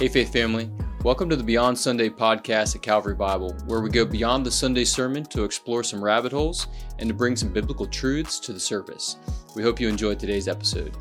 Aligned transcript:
Hey, 0.00 0.08
Faith 0.08 0.32
Family. 0.32 0.70
Welcome 1.04 1.28
to 1.28 1.36
the 1.36 1.44
Beyond 1.44 1.76
Sunday 1.76 2.08
podcast 2.08 2.74
at 2.74 2.80
Calvary 2.80 3.14
Bible, 3.14 3.54
where 3.66 3.82
we 3.82 3.90
go 3.90 4.06
beyond 4.06 4.46
the 4.46 4.50
Sunday 4.50 4.86
sermon 4.86 5.24
to 5.24 5.44
explore 5.44 5.84
some 5.84 6.02
rabbit 6.02 6.32
holes 6.32 6.68
and 6.98 7.06
to 7.06 7.14
bring 7.14 7.36
some 7.36 7.52
biblical 7.52 7.86
truths 7.86 8.40
to 8.40 8.54
the 8.54 8.60
surface. 8.60 9.16
We 9.54 9.62
hope 9.62 9.78
you 9.78 9.90
enjoyed 9.90 10.18
today's 10.18 10.48
episode. 10.48 10.96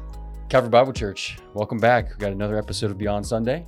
Calvary 0.50 0.70
Bible 0.70 0.92
Church, 0.92 1.38
welcome 1.54 1.78
back. 1.78 2.10
We 2.10 2.18
got 2.18 2.34
another 2.34 2.58
episode 2.58 2.92
of 2.92 2.98
Beyond 2.98 3.26
Sunday. 3.26 3.66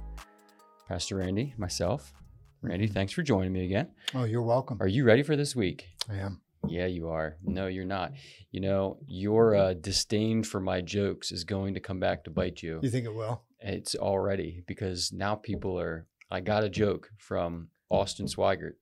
Pastor 0.89 1.15
Randy, 1.15 1.53
myself. 1.57 2.13
Randy, 2.61 2.87
thanks 2.87 3.13
for 3.13 3.23
joining 3.23 3.53
me 3.53 3.63
again. 3.63 3.87
Oh, 4.13 4.25
you're 4.25 4.41
welcome. 4.41 4.79
Are 4.81 4.87
you 4.89 5.05
ready 5.05 5.23
for 5.23 5.37
this 5.37 5.55
week? 5.55 5.87
I 6.09 6.17
am. 6.17 6.41
Yeah, 6.67 6.87
you 6.87 7.07
are. 7.07 7.37
No, 7.41 7.67
you're 7.67 7.85
not. 7.85 8.11
You 8.51 8.59
know, 8.59 8.97
your 9.07 9.55
uh, 9.55 9.73
disdain 9.75 10.43
for 10.43 10.59
my 10.59 10.81
jokes 10.81 11.31
is 11.31 11.45
going 11.45 11.75
to 11.75 11.79
come 11.79 12.01
back 12.01 12.25
to 12.25 12.29
bite 12.29 12.61
you. 12.61 12.81
You 12.83 12.89
think 12.89 13.05
it 13.05 13.15
will? 13.15 13.43
It's 13.61 13.95
already 13.95 14.63
because 14.67 15.11
now 15.13 15.35
people 15.35 15.79
are. 15.79 16.07
I 16.29 16.39
got 16.39 16.63
a 16.63 16.69
joke 16.69 17.09
from 17.17 17.67
Austin 17.89 18.25
Swigert 18.25 18.73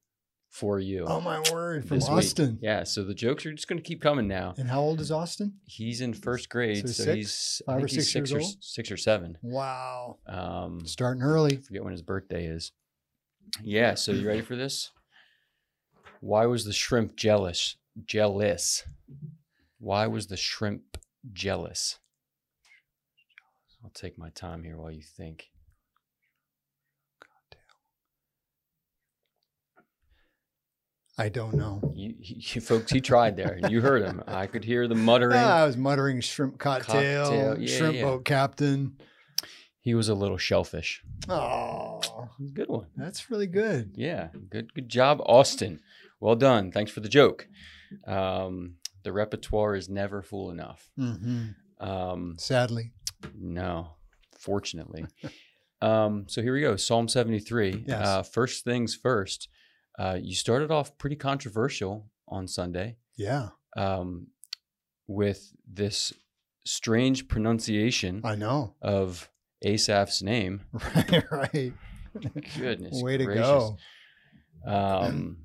for 0.50 0.80
you. 0.80 1.06
Oh 1.08 1.20
my 1.20 1.44
word! 1.52 1.86
From 1.86 1.98
this 2.00 2.08
week. 2.08 2.18
Austin. 2.18 2.60
Yeah, 2.62 2.84
so 2.84 3.04
the 3.04 3.14
jokes 3.14 3.46
are 3.46 3.52
just 3.52 3.68
going 3.68 3.78
to 3.82 3.84
keep 3.88 4.02
coming 4.02 4.28
now. 4.28 4.54
And 4.58 4.70
how 4.70 4.80
old 4.82 5.02
is 5.02 5.12
Austin? 5.12 5.54
He's 5.66 6.02
in 6.02 6.14
first 6.14 6.50
grade, 6.50 6.88
So 6.88 6.94
so, 6.94 7.04
six? 7.04 7.16
he's 7.16 7.62
Five 7.66 7.84
or 7.84 7.88
six 7.88 8.12
six 8.12 8.16
years 8.16 8.34
or 8.34 8.40
old? 8.42 8.64
six 8.64 8.92
or 8.92 8.98
seven. 8.98 9.38
Wow. 9.42 10.18
Um, 10.28 10.86
Starting 10.86 11.24
early. 11.24 11.58
forget 11.58 11.84
when 11.84 11.92
his 11.92 12.02
birthday 12.04 12.46
is. 12.46 12.72
Yeah, 13.64 13.96
so 13.96 14.12
you 14.12 14.28
ready 14.28 14.42
for 14.42 14.56
this? 14.56 14.92
Why 16.22 16.46
was 16.46 16.66
the 16.66 16.74
shrimp 16.74 17.16
jealous? 17.16 17.76
Jealous. 18.06 18.84
Why 19.80 20.06
was 20.08 20.28
the 20.28 20.38
shrimp 20.38 20.98
jealous? 21.34 21.98
I'll 23.84 23.90
take 23.92 24.18
my 24.18 24.30
time 24.30 24.64
here 24.64 24.78
while 24.78 24.92
you 24.92 25.02
think. 25.02 25.50
I 31.18 31.28
don't 31.28 31.56
know. 31.56 31.82
You, 31.96 32.16
you 32.18 32.62
folks, 32.62 32.92
he 32.92 33.02
tried 33.02 33.36
there. 33.36 33.60
You 33.68 33.82
heard 33.82 34.04
him. 34.04 34.24
I 34.26 34.48
could 34.48 34.64
hear 34.64 34.88
the 34.88 34.96
muttering. 34.96 35.36
Ah, 35.36 35.58
I 35.58 35.66
was 35.66 35.76
muttering 35.76 36.22
shrimp 36.22 36.58
cocktail, 36.60 37.24
Cocktail, 37.26 37.60
yeah, 37.60 37.78
shrimp 37.78 37.96
yeah. 37.96 38.04
boat 38.04 38.24
captain. 38.24 38.98
He 39.82 39.96
was 39.96 40.08
a 40.08 40.14
little 40.14 40.38
shellfish. 40.38 41.04
Oh, 41.28 42.00
Good 42.54 42.70
one. 42.70 42.88
that's 42.96 43.30
really 43.30 43.48
good. 43.48 43.92
Yeah, 43.96 44.30
good 44.50 44.74
good 44.74 44.88
job, 44.88 45.22
Austin. 45.26 45.82
Well 46.22 46.36
done. 46.36 46.72
Thanks 46.72 46.92
for 46.92 47.02
the 47.02 47.10
joke. 47.10 47.48
Um, 48.08 48.76
the 49.04 49.12
repertoire 49.12 49.76
is 49.76 49.90
never 49.90 50.22
full 50.22 50.52
enough. 50.52 50.90
hmm 50.96 51.48
Um, 51.82 52.36
Sadly, 52.38 52.92
no, 53.38 53.92
fortunately. 54.38 55.06
um, 55.82 56.26
so 56.28 56.42
here 56.42 56.54
we 56.54 56.62
go. 56.62 56.76
Psalm 56.76 57.08
73. 57.08 57.86
Yes. 57.88 58.08
Uh, 58.08 58.24
first 58.24 58.64
things 58.64 58.96
first. 58.96 59.50
Uh, 59.98 60.18
you 60.22 60.34
started 60.34 60.72
off 60.72 60.98
pretty 60.98 61.16
controversial 61.18 62.08
on 62.28 62.48
Sunday 62.48 62.96
yeah, 63.18 63.50
um, 63.76 64.28
with 65.08 65.52
this 65.68 66.14
strange 66.66 67.28
pronunciation 67.28 68.22
I 68.24 68.36
know. 68.36 68.76
of 68.82 69.30
Asaph's 69.64 70.22
name. 70.22 70.62
Right, 70.96 71.24
right. 71.32 71.74
Goodness 72.58 73.02
Way 73.04 73.18
to 73.18 73.26
go. 73.26 73.78
Um, 74.66 75.38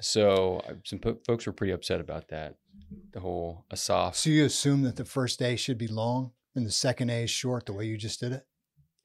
so 0.00 0.60
uh, 0.68 0.74
some 0.84 0.98
po- 0.98 1.18
folks 1.26 1.46
were 1.46 1.52
pretty 1.52 1.72
upset 1.72 2.00
about 2.00 2.28
that. 2.28 2.56
The 3.12 3.20
whole 3.20 3.64
Asaph, 3.72 4.16
So 4.16 4.30
you 4.30 4.44
assume 4.44 4.82
that 4.82 4.96
the 4.96 5.04
first 5.04 5.38
day 5.38 5.56
should 5.56 5.78
be 5.78 5.86
long 5.86 6.32
and 6.54 6.66
the 6.66 6.70
second 6.70 7.10
A 7.10 7.24
is 7.24 7.30
short, 7.30 7.66
the 7.66 7.72
way 7.72 7.84
you 7.86 7.96
just 7.96 8.20
did 8.20 8.32
it? 8.32 8.42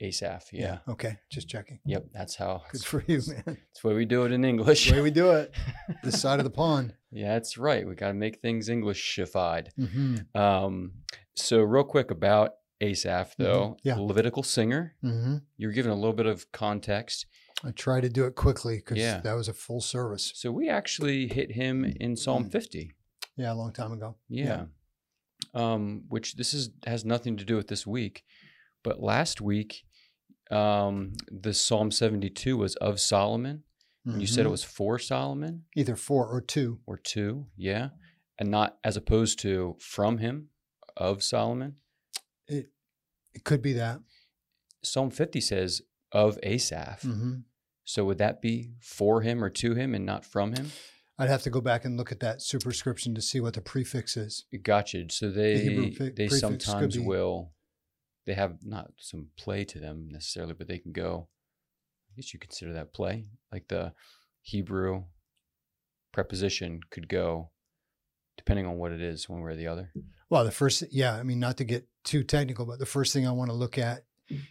Asaph. 0.02 0.50
Yeah. 0.52 0.80
Okay, 0.90 1.18
just 1.32 1.48
checking. 1.48 1.80
Yep. 1.86 2.08
That's 2.14 2.36
how. 2.36 2.64
Good 2.72 2.84
for 2.84 3.04
you, 3.08 3.22
man. 3.28 3.44
That's 3.46 3.82
the 3.82 3.88
way 3.88 3.94
we 3.94 4.06
do 4.06 4.26
it 4.26 4.32
in 4.34 4.44
English. 4.44 4.90
the 4.90 4.96
way 4.96 5.02
we 5.02 5.12
do 5.12 5.32
it. 5.32 5.54
This 6.04 6.20
side 6.22 6.40
of 6.40 6.44
the 6.44 6.50
pond. 6.52 6.94
yeah, 7.12 7.34
that's 7.34 7.58
right. 7.58 7.88
We 7.88 7.96
got 7.96 8.10
to 8.10 8.14
make 8.14 8.40
things 8.42 8.68
Englishified. 8.70 9.70
hmm 9.78 10.18
Um, 10.40 10.92
so 11.36 11.62
real 11.62 11.84
quick 11.86 12.12
about 12.12 12.52
Asaph, 12.82 13.36
though. 13.38 13.78
Yeah. 13.84 13.96
Levitical 13.98 14.44
singer. 14.44 14.96
hmm 15.02 15.38
You're 15.58 15.72
given 15.72 15.92
a 15.92 15.96
little 15.96 16.14
bit 16.14 16.26
of 16.26 16.52
context. 16.52 17.26
I 17.64 17.72
try 17.72 18.02
to 18.02 18.10
do 18.10 18.26
it 18.26 18.36
quickly 18.36 18.78
because 18.78 18.98
Yeah. 18.98 19.22
that 19.22 19.34
was 19.34 19.48
a 19.48 19.54
full 19.54 19.80
service. 19.82 20.34
So 20.36 20.52
we 20.52 20.68
actually 20.70 21.28
hit 21.30 21.54
him 21.54 21.86
in 21.86 22.18
Psalm 22.18 22.50
50. 22.50 22.92
Yeah, 23.38 23.54
a 23.54 23.56
long 23.56 23.72
time 23.72 23.94
ago. 23.94 24.18
Yeah. 24.28 24.66
Um, 25.54 26.04
which 26.10 26.36
this 26.36 26.54
is 26.54 26.70
has 26.86 27.06
nothing 27.06 27.38
to 27.38 27.46
do 27.46 27.56
with 27.56 27.68
this 27.70 27.88
week, 27.88 28.24
but 28.84 29.02
last 29.02 29.40
week, 29.40 29.84
um, 30.52 31.14
the 31.32 31.54
Psalm 31.54 31.92
72 31.92 32.58
was 32.58 32.76
of 32.78 33.00
Solomon. 33.00 33.64
And 34.06 34.22
you 34.22 34.28
said 34.28 34.46
it 34.46 34.50
Mhm. 34.50 34.52
was 34.52 34.64
for 34.64 35.00
Solomon 35.00 35.66
either 35.76 35.96
for 35.96 36.28
or 36.28 36.40
to. 36.42 36.80
or 36.86 36.98
to, 36.98 37.48
yeah, 37.58 37.90
and 38.38 38.52
not 38.52 38.78
as 38.84 38.96
opposed 38.98 39.40
to 39.40 39.78
from 39.80 40.20
him 40.20 40.50
of 40.98 41.24
Solomon. 41.24 41.78
It 42.48 42.72
it 43.34 43.44
could 43.44 43.62
be 43.62 43.74
that. 43.74 44.02
Psalm 44.84 45.10
50 45.10 45.42
says 45.42 45.82
of 46.12 46.38
Asaph. 46.44 47.02
hmm 47.02 47.38
So 47.84 48.06
would 48.06 48.18
that 48.20 48.42
be 48.42 48.74
for 48.80 49.22
him 49.22 49.44
or 49.44 49.50
to 49.50 49.74
him 49.74 49.96
and 49.96 50.06
not 50.06 50.24
from 50.26 50.54
him? 50.54 50.72
I'd 51.18 51.30
have 51.30 51.44
to 51.44 51.50
go 51.50 51.62
back 51.62 51.86
and 51.86 51.96
look 51.98 52.12
at 52.12 52.20
that 52.20 52.42
superscription 52.42 53.16
to 53.16 53.22
see 53.22 53.40
what 53.40 53.54
the 53.54 53.62
prefix 53.62 54.18
is. 54.18 54.46
Gotcha. 54.64 55.06
So 55.10 55.32
they 55.32 55.92
fi- 55.92 56.10
they 56.10 56.28
sometimes 56.28 57.00
will 57.00 57.52
they 58.26 58.34
have 58.34 58.58
not 58.64 58.92
some 58.98 59.28
play 59.38 59.64
to 59.66 59.80
them 59.80 60.10
necessarily, 60.12 60.54
but 60.54 60.68
they 60.68 60.80
can 60.80 60.92
go. 60.92 61.30
I 62.12 62.16
guess 62.16 62.34
you 62.34 62.40
consider 62.40 62.74
that 62.74 62.94
play. 62.94 63.28
Like 63.52 63.68
the 63.68 63.94
Hebrew 64.42 65.04
preposition 66.12 66.82
could 66.90 67.08
go 67.08 67.52
depending 68.38 68.66
on 68.66 68.78
what 68.78 68.92
it 68.92 69.02
is, 69.02 69.30
one 69.30 69.42
way 69.42 69.52
or 69.52 69.56
the 69.56 69.68
other. 69.68 69.92
Well, 70.30 70.44
the 70.44 70.52
first, 70.52 70.84
yeah, 70.92 71.14
I 71.14 71.24
mean, 71.24 71.40
not 71.40 71.58
to 71.58 71.64
get 71.64 71.88
too 72.04 72.24
technical, 72.24 72.66
but 72.66 72.80
the 72.80 72.86
first 72.86 73.14
thing 73.14 73.28
I 73.28 73.32
want 73.32 73.50
to 73.50 73.56
look 73.56 73.78
at 73.78 74.04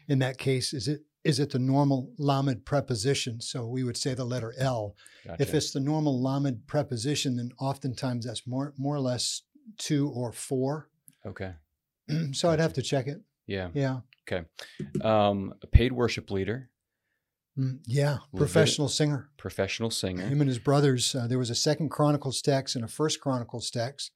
in 0.09 0.21
that 0.21 0.39
case 0.39 0.73
is 0.73 0.89
it 0.89 1.03
is 1.25 1.41
it 1.41 1.51
the 1.51 1.59
normal 1.59 2.11
lamed 2.19 2.65
preposition? 2.65 3.41
So 3.41 3.67
we 3.67 3.83
would 3.85 3.97
say 3.97 4.15
the 4.15 4.25
letter 4.25 4.55
L. 4.59 4.95
Gotcha. 5.27 5.43
If 5.43 5.55
it's 5.55 5.71
the 5.73 5.81
normal 5.81 6.23
lamed 6.23 6.67
preposition, 6.67 7.37
then 7.37 7.51
oftentimes 7.59 8.27
that's 8.27 8.47
more 8.47 8.75
more 8.77 8.95
or 8.95 9.01
less 9.01 9.43
to 9.79 10.09
or 10.11 10.33
for. 10.33 10.89
okay, 11.27 11.53
so 12.33 12.51
I'd 12.51 12.61
have 12.61 12.75
to 12.75 12.83
check 12.83 13.07
it. 13.07 13.23
yeah, 13.47 13.69
Yeah. 13.75 14.01
Okay. 14.27 14.47
Um, 15.03 15.55
a 15.63 15.67
paid 15.67 15.93
worship 15.93 16.31
leader, 16.31 16.71
Mm, 17.59 17.79
yeah, 17.87 18.19
professional 18.35 18.89
singer. 18.89 19.29
professional 19.37 19.91
singer. 19.91 20.27
Him 20.27 20.41
and 20.41 20.49
his 20.49 20.59
brothers. 20.59 21.15
Uh, 21.15 21.27
there 21.29 21.39
was 21.39 21.51
a 21.51 21.55
Second 21.55 21.89
Chronicles 21.91 22.43
text 22.43 22.75
and 22.75 22.85
a 22.85 22.89
First 22.89 23.21
Chronicles 23.21 23.71
text. 23.71 24.11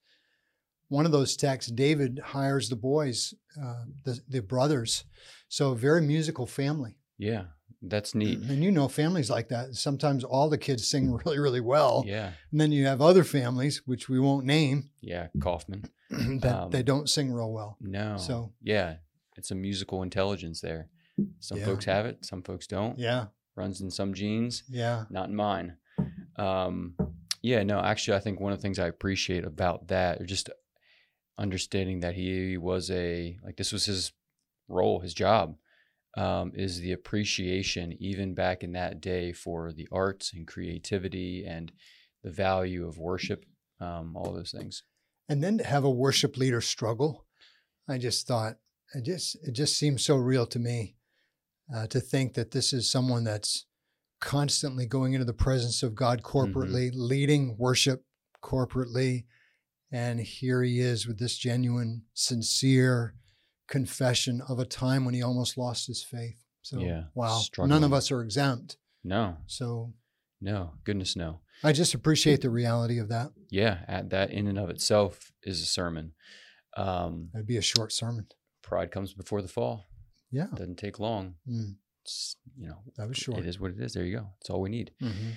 One 0.89 1.07
of 1.07 1.13
those 1.13 1.37
texts, 1.37 1.71
David 1.71 2.21
hires 2.25 2.69
the 2.69 2.77
boys, 2.77 3.35
uh, 3.63 3.85
the 4.05 4.21
the 4.29 4.41
brothers. 4.41 5.05
So 5.49 5.73
a 5.73 5.77
very 5.77 6.01
musical 6.03 6.47
family, 6.47 6.97
Yeah, 7.19 7.45
that's 7.83 8.15
neat. 8.15 8.39
and 8.41 8.63
you 8.63 8.71
know 8.71 8.89
families 8.89 9.31
like 9.31 9.49
that. 9.49 9.75
Sometimes 9.75 10.25
all 10.25 10.49
the 10.49 10.59
kids 10.59 10.87
sing 10.89 11.13
really, 11.25 11.39
really 11.39 11.61
well, 11.61 12.05
Yeah, 12.07 12.33
and 12.53 12.61
then 12.61 12.73
you 12.73 12.87
have 12.87 13.01
other 13.01 13.25
families, 13.25 13.83
which 13.87 14.09
we 14.09 14.19
won't 14.21 14.45
name, 14.47 14.91
yeah, 15.01 15.29
Kaufman. 15.41 15.85
that 16.41 16.55
Um, 16.57 16.71
they 16.71 16.83
don't 16.83 17.09
sing 17.09 17.33
real 17.33 17.53
well. 17.53 17.77
No. 17.81 18.17
So 18.19 18.53
yeah, 18.63 18.97
it's 19.37 19.51
a 19.51 19.55
musical 19.55 20.03
intelligence 20.03 20.61
there. 20.61 20.89
Some 21.41 21.59
Yeah. 21.59 21.65
folks 21.67 21.85
have 21.87 22.07
it, 22.07 22.25
some 22.25 22.43
folks 22.43 22.67
don't. 22.67 22.99
yeah, 22.99 23.27
Runs 23.57 23.81
in 23.81 23.91
some 23.91 24.15
genes, 24.15 24.63
yeah, 24.69 25.05
not 25.11 25.29
in 25.29 25.35
mine. 25.35 25.77
Um, 26.37 26.95
yeah, 27.43 27.63
no, 27.63 27.81
actually, 27.81 28.17
I 28.17 28.21
think 28.21 28.41
one 28.41 28.53
of 28.53 28.59
the 28.59 28.63
things 28.63 28.79
I 28.79 28.87
appreciate 28.89 29.45
about 29.45 29.89
that, 29.89 30.21
or 30.21 30.27
just 30.27 30.51
understanding 31.39 32.01
that 32.01 32.15
he 32.15 32.57
was 32.59 32.91
a 32.91 33.39
like 33.45 33.57
this 33.57 33.73
was 33.73 33.87
his 33.87 34.13
role, 34.69 35.01
his 35.01 35.15
job, 35.15 35.57
um, 36.17 36.53
is 36.55 36.81
the 36.81 36.93
appreciation 36.93 37.97
even 38.01 38.35
back 38.35 38.63
in 38.63 38.73
that 38.73 39.01
day 39.01 39.33
for 39.33 39.73
the 39.73 39.89
arts 39.93 40.33
and 40.33 40.47
creativity 40.47 41.45
and 41.47 41.73
the 42.23 42.31
value 42.31 42.87
of 42.87 42.99
worship, 42.99 43.45
um, 43.81 44.17
all 44.17 44.33
those 44.33 44.51
things. 44.51 44.83
and 45.29 45.43
then 45.43 45.59
to 45.59 45.65
have 45.65 45.85
a 45.85 45.91
worship 45.91 46.37
leader 46.37 46.61
struggle, 46.61 47.27
I 47.89 47.99
just 47.99 48.27
thought 48.27 48.57
it 48.95 49.05
just 49.05 49.37
it 49.43 49.53
just 49.53 49.79
seems 49.79 50.05
so 50.05 50.17
real 50.17 50.47
to 50.47 50.59
me 50.59 50.97
uh, 51.75 51.87
to 51.89 52.01
think 52.01 52.35
that 52.35 52.51
this 52.51 52.73
is 52.73 52.91
someone 52.91 53.25
that's 53.25 53.67
constantly 54.21 54.87
going 54.87 55.13
into 55.13 55.25
the 55.25 55.33
presence 55.33 55.83
of 55.83 55.95
God 55.95 56.23
corporately, 56.23 56.91
leading 56.95 57.57
worship 57.57 58.05
corporately, 58.43 59.25
and 59.91 60.21
here 60.21 60.63
he 60.63 60.81
is 60.81 61.07
with 61.07 61.19
this 61.19 61.37
genuine, 61.39 62.03
sincere 62.15 63.15
confession 63.69 64.41
of 64.49 64.59
a 64.59 64.65
time 64.65 65.05
when 65.05 65.15
he 65.15 65.23
almost 65.23 65.59
lost 65.59 65.87
his 65.87 66.03
faith. 66.03 66.45
So 66.63 66.81
Yeah, 66.81 67.05
wow, 67.15 67.41
none 67.59 67.85
of 67.85 67.93
us 67.93 68.11
are 68.11 68.23
exempt. 68.23 68.77
No, 69.05 69.37
So 69.47 69.93
no, 70.41 70.73
goodness 70.85 71.17
no. 71.17 71.41
I 71.65 71.73
just 71.73 71.95
appreciate 71.95 72.41
the 72.41 72.51
reality 72.51 72.99
of 72.99 73.09
that. 73.09 73.31
Yeah, 73.51 73.79
at 73.89 74.11
that 74.11 74.31
in 74.31 74.47
and 74.47 74.59
of 74.59 74.71
itself 74.71 75.33
is 75.43 75.61
a 75.61 75.67
sermon. 75.67 76.13
Um, 76.77 77.31
That'd 77.33 77.47
be 77.49 77.57
a 77.57 77.63
short 77.63 77.93
sermon. 77.93 78.27
pride 78.63 78.91
comes 78.91 79.13
before 79.15 79.43
the 79.43 79.49
fall. 79.49 79.87
Yeah. 80.31 80.47
Doesn't 80.55 80.77
take 80.77 80.99
long. 80.99 81.35
Mm. 81.49 81.77
you 82.57 82.69
know, 82.69 82.79
That 82.97 83.09
was 83.09 83.17
short. 83.17 83.39
it 83.39 83.47
is 83.47 83.59
what 83.59 83.71
it 83.73 83.81
is. 83.81 83.93
There 83.95 84.05
you 84.05 84.19
go. 84.19 84.27
It's 84.41 84.51
all 84.51 84.61
we 84.61 84.69
need. 84.71 84.93
Mhm. 85.03 85.33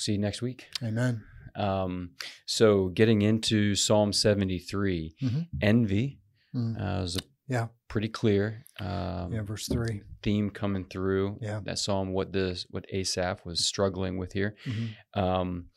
See 0.00 0.12
you 0.12 0.18
next 0.18 0.40
week. 0.40 0.66
Amen. 0.82 1.22
Um, 1.54 2.12
so 2.46 2.88
getting 2.88 3.20
into 3.22 3.74
Psalm 3.74 4.12
73, 4.14 5.14
Mhm. 5.22 5.48
envy 5.60 6.20
Mm. 6.54 6.80
uh, 6.80 7.02
was 7.02 7.16
a 7.16 7.20
Yeah. 7.48 7.68
pretty 7.88 8.08
clear 8.08 8.64
um, 8.80 9.32
Yeah, 9.32 9.42
verse 9.42 9.68
three. 9.68 10.00
theme 10.22 10.48
coming 10.50 10.86
through 10.86 11.38
Yeah. 11.42 11.60
that 11.64 11.78
psalm. 11.78 12.12
What 12.12 12.32
the 12.32 12.64
what 12.70 12.86
Asaph 12.90 13.44
was 13.44 13.64
struggling 13.66 14.16
with 14.16 14.32
here, 14.32 14.56
Mhm. 14.64 14.88
um, 15.14 15.68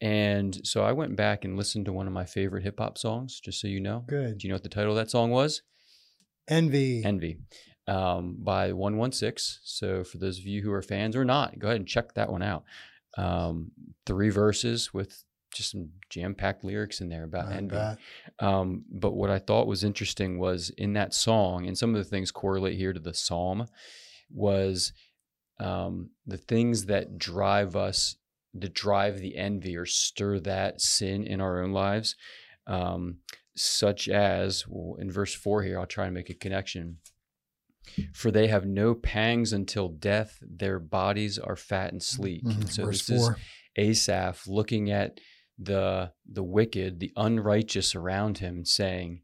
and 0.00 0.64
so 0.66 0.84
I 0.84 0.92
went 0.92 1.16
back 1.16 1.44
and 1.44 1.56
listened 1.56 1.86
to 1.86 1.92
one 1.92 2.06
of 2.06 2.12
my 2.12 2.24
favorite 2.24 2.62
hip 2.62 2.78
hop 2.78 2.96
songs. 2.98 3.40
Just 3.40 3.60
so 3.60 3.66
you 3.68 3.80
know, 3.80 4.04
Good. 4.06 4.38
do 4.38 4.46
you 4.46 4.50
know 4.50 4.54
what 4.54 4.62
the 4.62 4.68
title 4.68 4.92
of 4.92 4.96
that 4.96 5.10
song 5.10 5.30
was? 5.30 5.62
Envy. 6.48 7.02
Envy 7.04 7.38
um, 7.86 8.36
by 8.38 8.72
116. 8.72 9.58
So, 9.64 10.04
for 10.04 10.18
those 10.18 10.38
of 10.38 10.46
you 10.46 10.62
who 10.62 10.70
are 10.72 10.82
fans 10.82 11.16
or 11.16 11.24
not, 11.24 11.58
go 11.58 11.66
ahead 11.68 11.80
and 11.80 11.88
check 11.88 12.14
that 12.14 12.30
one 12.30 12.42
out. 12.42 12.64
Um, 13.16 13.72
three 14.06 14.30
verses 14.30 14.94
with 14.94 15.24
just 15.52 15.72
some 15.72 15.90
jam 16.10 16.34
packed 16.34 16.62
lyrics 16.64 17.00
in 17.00 17.08
there 17.08 17.24
about 17.24 17.46
I 17.46 17.56
envy. 17.56 17.76
Um, 18.38 18.84
but 18.90 19.14
what 19.14 19.30
I 19.30 19.38
thought 19.38 19.66
was 19.66 19.82
interesting 19.82 20.38
was 20.38 20.70
in 20.78 20.92
that 20.92 21.12
song, 21.12 21.66
and 21.66 21.76
some 21.76 21.94
of 21.94 21.96
the 21.96 22.08
things 22.08 22.30
correlate 22.30 22.76
here 22.76 22.92
to 22.92 23.00
the 23.00 23.14
psalm, 23.14 23.66
was 24.30 24.92
um, 25.58 26.10
the 26.26 26.38
things 26.38 26.86
that 26.86 27.18
drive 27.18 27.74
us, 27.74 28.16
that 28.54 28.74
drive 28.74 29.18
the 29.18 29.36
envy 29.36 29.76
or 29.76 29.86
stir 29.86 30.38
that 30.40 30.80
sin 30.80 31.24
in 31.24 31.40
our 31.40 31.62
own 31.62 31.72
lives, 31.72 32.14
um, 32.66 33.16
such 33.56 34.08
as 34.08 34.64
well, 34.68 34.96
in 35.00 35.10
verse 35.10 35.34
four 35.34 35.62
here. 35.64 35.78
I'll 35.78 35.86
try 35.86 36.04
and 36.04 36.14
make 36.14 36.30
a 36.30 36.34
connection. 36.34 36.98
For 38.12 38.30
they 38.30 38.46
have 38.48 38.66
no 38.66 38.94
pangs 38.94 39.52
until 39.52 39.88
death; 39.88 40.38
their 40.42 40.78
bodies 40.78 41.38
are 41.38 41.56
fat 41.56 41.92
and 41.92 42.02
sleek. 42.02 42.44
Mhm. 42.44 42.54
And 42.60 42.70
so 42.72 42.84
verse 42.84 43.06
this 43.06 43.20
is. 43.28 43.30
Asaph 43.76 44.46
looking 44.48 44.90
at 44.90 45.20
the 45.58 46.12
the 46.26 46.42
wicked, 46.42 47.00
the 47.00 47.12
unrighteous 47.16 47.94
around 47.94 48.38
him, 48.38 48.64
saying, 48.64 49.22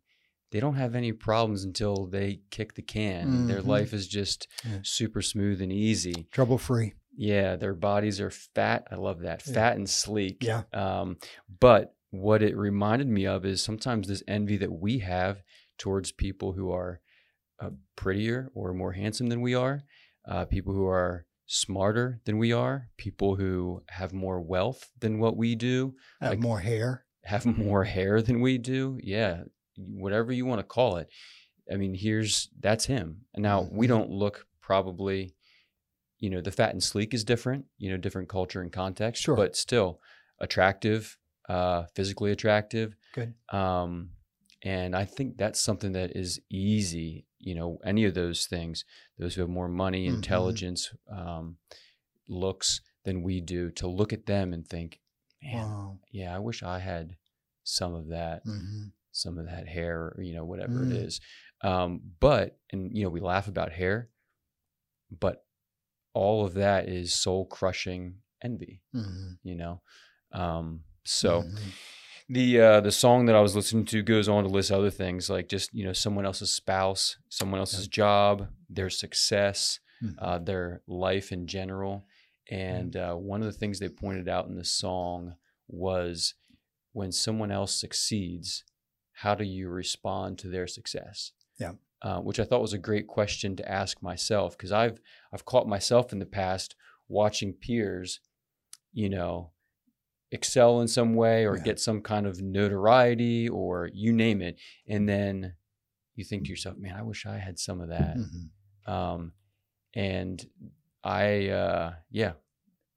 they 0.52 0.60
don't 0.60 0.76
have 0.76 0.94
any 0.94 1.12
problems 1.12 1.64
until 1.64 2.06
they 2.06 2.40
kick 2.50 2.74
the 2.74 2.82
can. 2.82 3.46
Their 3.48 3.60
Mhm. 3.62 3.66
life 3.66 3.92
is 3.92 4.06
just 4.06 4.46
Yeah. 4.64 4.78
super 4.82 5.20
smooth 5.20 5.60
and 5.60 5.72
easy. 5.72 6.28
Trouble 6.30 6.56
free. 6.58 6.94
Yeah, 7.16 7.56
their 7.56 7.74
bodies 7.74 8.20
are 8.20 8.30
fat. 8.30 8.86
I 8.90 8.94
love 8.96 9.20
that. 9.20 9.42
Yeah. 9.46 9.52
Fat 9.54 9.76
and 9.76 9.88
sleek. 9.90 10.44
Yeah. 10.44 10.62
Um, 10.72 11.18
but 11.60 11.94
what 12.10 12.42
it 12.42 12.56
reminded 12.56 13.08
me 13.08 13.26
of 13.26 13.44
is 13.44 13.60
sometimes 13.62 14.06
this 14.06 14.22
envy 14.28 14.56
that 14.58 14.72
we 14.72 14.98
have 15.00 15.42
towards 15.78 16.12
people 16.12 16.52
who 16.52 16.70
are 16.70 17.00
uh, 17.60 17.70
prettier 17.96 18.50
or 18.54 18.72
more 18.72 18.92
handsome 18.92 19.28
than 19.28 19.40
we 19.40 19.54
are, 19.54 19.82
uh, 20.28 20.44
people 20.44 20.72
who 20.74 20.86
are 20.86 21.26
smarter 21.46 22.20
than 22.24 22.38
we 22.38 22.52
are, 22.52 22.88
people 22.96 23.36
who 23.36 23.82
have 23.88 24.12
more 24.12 24.40
wealth 24.40 24.90
than 24.98 25.18
what 25.18 25.36
we 25.36 25.54
do, 25.54 25.94
Have 26.20 26.30
Like- 26.32 26.40
more 26.40 26.60
hair. 26.60 27.04
have 27.24 27.46
more 27.58 27.84
hair 27.84 28.20
than 28.22 28.40
we 28.40 28.58
do. 28.58 28.98
Yeah, 29.02 29.44
whatever 29.76 30.32
you 30.32 30.44
want 30.46 30.58
to 30.60 30.64
call 30.64 30.96
it. 30.96 31.08
I 31.70 31.76
mean, 31.76 31.94
here's 31.94 32.48
that's 32.60 32.86
him. 32.86 33.22
Now 33.36 33.68
we 33.70 33.86
don't 33.92 34.10
look 34.10 34.46
probably, 34.60 35.34
you 36.18 36.30
know, 36.30 36.40
the 36.40 36.50
fat 36.52 36.70
and 36.72 36.82
sleek 36.82 37.14
is 37.14 37.24
different, 37.24 37.64
you 37.78 37.90
know, 37.90 37.96
different 37.96 38.28
culture 38.28 38.60
and 38.60 38.72
context, 38.72 39.22
Sure. 39.22 39.36
but 39.36 39.54
still 39.56 40.00
attractive, 40.40 41.18
uh, 41.48 41.84
physically 41.94 42.32
attractive. 42.32 42.96
Good. 43.14 43.34
Um, 43.50 44.10
and 44.62 44.96
I 44.96 45.04
think 45.04 45.36
that's 45.36 45.60
something 45.60 45.92
that 45.92 46.16
is 46.16 46.40
easy, 46.50 47.26
you 47.46 47.54
know, 47.54 47.78
any 47.84 48.04
of 48.04 48.14
those 48.14 48.46
things, 48.46 48.84
those 49.18 49.34
who 49.36 49.40
have 49.40 49.48
more 49.50 49.68
money, 49.68 50.06
Mhm. 50.06 50.14
intelligence, 50.14 50.92
um, 51.08 51.58
looks 52.28 52.80
than 53.04 53.22
we 53.22 53.40
do, 53.40 53.70
to 53.70 53.86
look 53.86 54.12
at 54.12 54.26
them 54.26 54.52
and 54.52 54.66
think, 54.66 55.00
man, 55.40 55.62
Wow. 55.68 55.98
yeah, 56.10 56.34
I 56.34 56.40
wish 56.40 56.62
I 56.64 56.80
had 56.80 57.16
some 57.62 57.94
of 57.94 58.08
that, 58.08 58.42
hmm 58.44 58.88
some 59.12 59.38
of 59.38 59.46
that 59.46 59.66
hair, 59.66 60.12
or, 60.16 60.22
you 60.22 60.34
know, 60.34 60.44
whatever 60.44 60.84
Mm. 60.84 60.90
it 60.90 60.96
is. 61.06 61.20
Um, 61.62 62.00
but, 62.20 62.58
and, 62.70 62.94
you 62.94 63.04
know, 63.04 63.08
we 63.10 63.20
laugh 63.20 63.48
about 63.48 63.72
hair, 63.72 64.10
but 65.10 65.46
all 66.12 66.44
of 66.44 66.54
that 66.54 66.88
is 66.88 67.14
soul 67.14 67.46
crushing 67.46 68.22
envy, 68.42 68.82
hmm 68.92 69.34
you 69.42 69.54
know? 69.54 69.80
Um, 70.32 70.82
so 71.04 71.42
Mhm. 71.44 71.72
The, 72.28 72.60
uh, 72.60 72.80
the 72.80 72.92
song 72.92 73.26
that 73.26 73.36
I 73.36 73.40
was 73.40 73.54
listening 73.54 73.84
to 73.86 74.02
goes 74.02 74.28
on 74.28 74.44
to 74.44 74.48
list 74.50 74.72
other 74.72 74.90
things 74.90 75.30
like 75.30 75.48
just, 75.48 75.72
you 75.72 75.84
know, 75.84 75.92
someone 75.92 76.26
else's 76.26 76.52
spouse, 76.52 77.16
someone 77.28 77.60
else's 77.60 77.86
job, 77.88 78.48
their 78.68 78.90
success, 78.90 79.78
Mhm. 80.02 80.14
uh, 80.18 80.38
their 80.38 80.82
life 80.86 81.32
in 81.32 81.46
general. 81.46 82.06
And 82.50 82.92
Mm-hmm. 82.92 83.10
uh, 83.12 83.16
one 83.16 83.40
of 83.42 83.46
the 83.46 83.58
things 83.58 83.78
they 83.78 83.88
pointed 83.88 84.28
out 84.28 84.46
in 84.46 84.56
the 84.56 84.64
song 84.64 85.36
was 85.68 86.34
when 86.92 87.12
someone 87.12 87.50
else 87.50 87.74
succeeds, 87.74 88.64
how 89.12 89.34
do 89.34 89.44
you 89.44 89.68
respond 89.68 90.38
to 90.40 90.48
their 90.48 90.66
success? 90.66 91.32
Yeah. 91.58 91.72
Uh, 92.02 92.20
which 92.20 92.38
I 92.38 92.44
thought 92.44 92.60
was 92.60 92.72
a 92.74 92.78
great 92.78 93.06
question 93.06 93.56
to 93.56 93.68
ask 93.70 94.02
myself 94.02 94.56
because 94.56 94.70
I've 94.72 95.00
I've 95.32 95.44
caught 95.46 95.66
myself 95.66 96.12
in 96.12 96.18
the 96.18 96.26
past 96.26 96.76
watching 97.08 97.54
peers, 97.54 98.20
you 98.92 99.08
know, 99.08 99.52
excel 100.32 100.80
in 100.80 100.88
some 100.88 101.14
way 101.14 101.46
or 101.46 101.56
Yeah. 101.56 101.62
get 101.62 101.80
some 101.80 102.02
kind 102.02 102.26
of 102.26 102.40
notoriety 102.42 103.48
or 103.48 103.90
you 103.92 104.12
name 104.12 104.42
it, 104.42 104.58
and 104.88 105.08
then 105.08 105.54
you 106.14 106.24
think 106.24 106.44
to 106.44 106.50
yourself, 106.50 106.76
"Man, 106.78 106.94
I 106.96 107.02
wish 107.02 107.26
I 107.26 107.38
had 107.38 107.58
some 107.58 107.80
of 107.80 107.88
that." 107.88 108.16
Mhm. 108.16 108.50
um, 108.90 109.32
and 109.94 110.44
I, 111.02 111.48
uh, 111.48 111.94
yeah, 112.10 112.32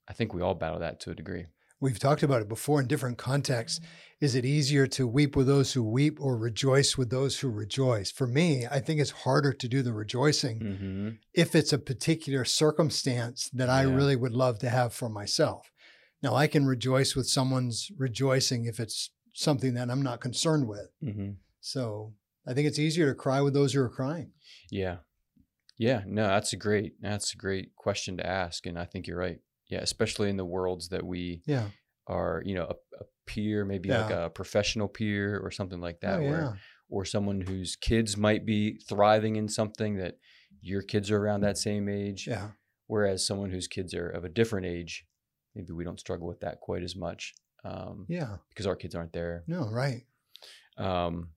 I 0.08 0.14
think 0.14 0.34
we 0.34 0.42
all 0.42 0.56
battle 0.56 0.80
that 0.80 1.00
to 1.02 1.12
a 1.12 1.16
degree. 1.16 1.46
We've 1.82 1.98
talked 2.00 2.24
about 2.24 2.42
it 2.42 2.50
before 2.50 2.82
in 2.82 2.88
different 2.88 3.18
contexts. 3.18 3.80
Is 4.20 4.36
it 4.36 4.44
easier 4.44 4.86
to 4.88 5.08
weep 5.08 5.36
with 5.38 5.48
those 5.48 5.72
who 5.74 5.82
weep 5.84 6.20
or 6.20 6.38
rejoice 6.38 6.98
with 6.98 7.10
those 7.10 7.40
who 7.40 7.50
rejoice? 7.50 8.12
For 8.12 8.28
me, 8.28 8.68
I 8.68 8.80
think 8.82 9.00
it's 9.00 9.12
harder 9.12 9.54
to 9.54 9.68
do 9.70 9.82
the 9.82 9.94
rejoicing 9.94 10.60
Mm-hmm. 10.60 11.10
if 11.34 11.56
it's 11.56 11.72
a 11.72 11.78
particular 11.80 12.44
circumstance 12.44 13.50
that 13.54 13.70
I 13.70 13.84
really 13.84 14.18
would 14.18 14.34
love 14.34 14.60
to 14.60 14.70
have 14.70 14.94
for 14.94 15.08
myself. 15.10 15.72
Now, 16.22 16.36
I 16.36 16.48
can 16.48 16.66
rejoice 16.66 17.16
with 17.16 17.28
someone's 17.28 17.92
rejoicing 17.98 18.66
if 18.66 18.80
it's 18.80 19.12
something 19.34 19.74
that 19.76 19.90
I'm 19.90 20.02
not 20.02 20.20
concerned 20.20 20.68
with. 20.68 20.90
Mm-hmm. 21.04 21.32
So 21.62 22.14
I 22.48 22.54
think 22.54 22.68
it's 22.68 22.80
easier 22.80 23.10
to 23.10 23.16
cry 23.16 23.42
with 23.42 23.54
those 23.54 23.74
who 23.74 23.82
are 23.82 23.90
crying. 23.90 24.32
Yeah, 24.72 24.98
yeah. 25.78 26.04
No, 26.06 26.28
that's 26.28 26.54
a 26.54 26.58
great, 26.58 26.94
that's 27.02 27.34
a 27.34 27.38
great 27.38 27.76
question 27.76 28.18
to 28.18 28.26
ask, 28.26 28.66
and 28.66 28.78
I 28.78 28.86
think 28.86 29.08
you're 29.08 29.18
right. 29.18 29.40
Yeah, 29.70 29.80
especially 29.80 30.30
in 30.30 30.38
the 30.38 30.46
worlds 30.46 30.90
that 30.90 31.06
we 31.06 31.44
Yeah. 31.46 31.68
are, 32.08 32.42
you 32.46 32.56
know, 32.56 32.66
a, 32.66 32.74
a 33.00 33.06
peer, 33.28 33.64
maybe 33.66 33.90
like 33.90 34.10
a 34.12 34.32
professional 34.32 34.88
peer 34.88 35.40
or 35.40 35.52
something 35.52 35.80
like 35.80 36.00
that, 36.02 36.20
oh, 36.20 36.24
where 36.24 36.42
yeah. 36.42 36.54
or 36.90 37.06
someone 37.06 37.42
whose 37.42 37.76
kids 37.76 38.18
might 38.18 38.46
be 38.46 38.80
thriving 38.90 39.36
in 39.36 39.48
something 39.48 39.98
that 39.98 40.18
your 40.62 40.82
kids 40.82 41.12
are 41.12 41.18
around 41.18 41.42
that 41.42 41.58
same 41.58 41.88
age. 41.88 42.26
Yeah. 42.28 42.50
Whereas 42.88 43.26
someone 43.26 43.52
whose 43.52 43.68
kids 43.68 43.94
are 43.94 44.10
of 44.10 44.26
a 44.26 44.30
different 44.30 44.66
age, 44.66 45.06
maybe 45.60 45.74
we 45.74 45.84
don't 45.84 46.00
struggle 46.00 46.28
with 46.28 46.40
that 46.40 46.60
quite 46.62 46.84
as 46.84 46.96
much 46.96 47.34
um, 47.66 48.06
Yeah. 48.08 48.38
because 48.50 48.66
our 48.66 48.76
kids 48.76 48.96
aren't 48.96 49.12
there. 49.14 49.44
No, 49.48 49.68
right. 49.70 50.04
Um, 50.78 51.30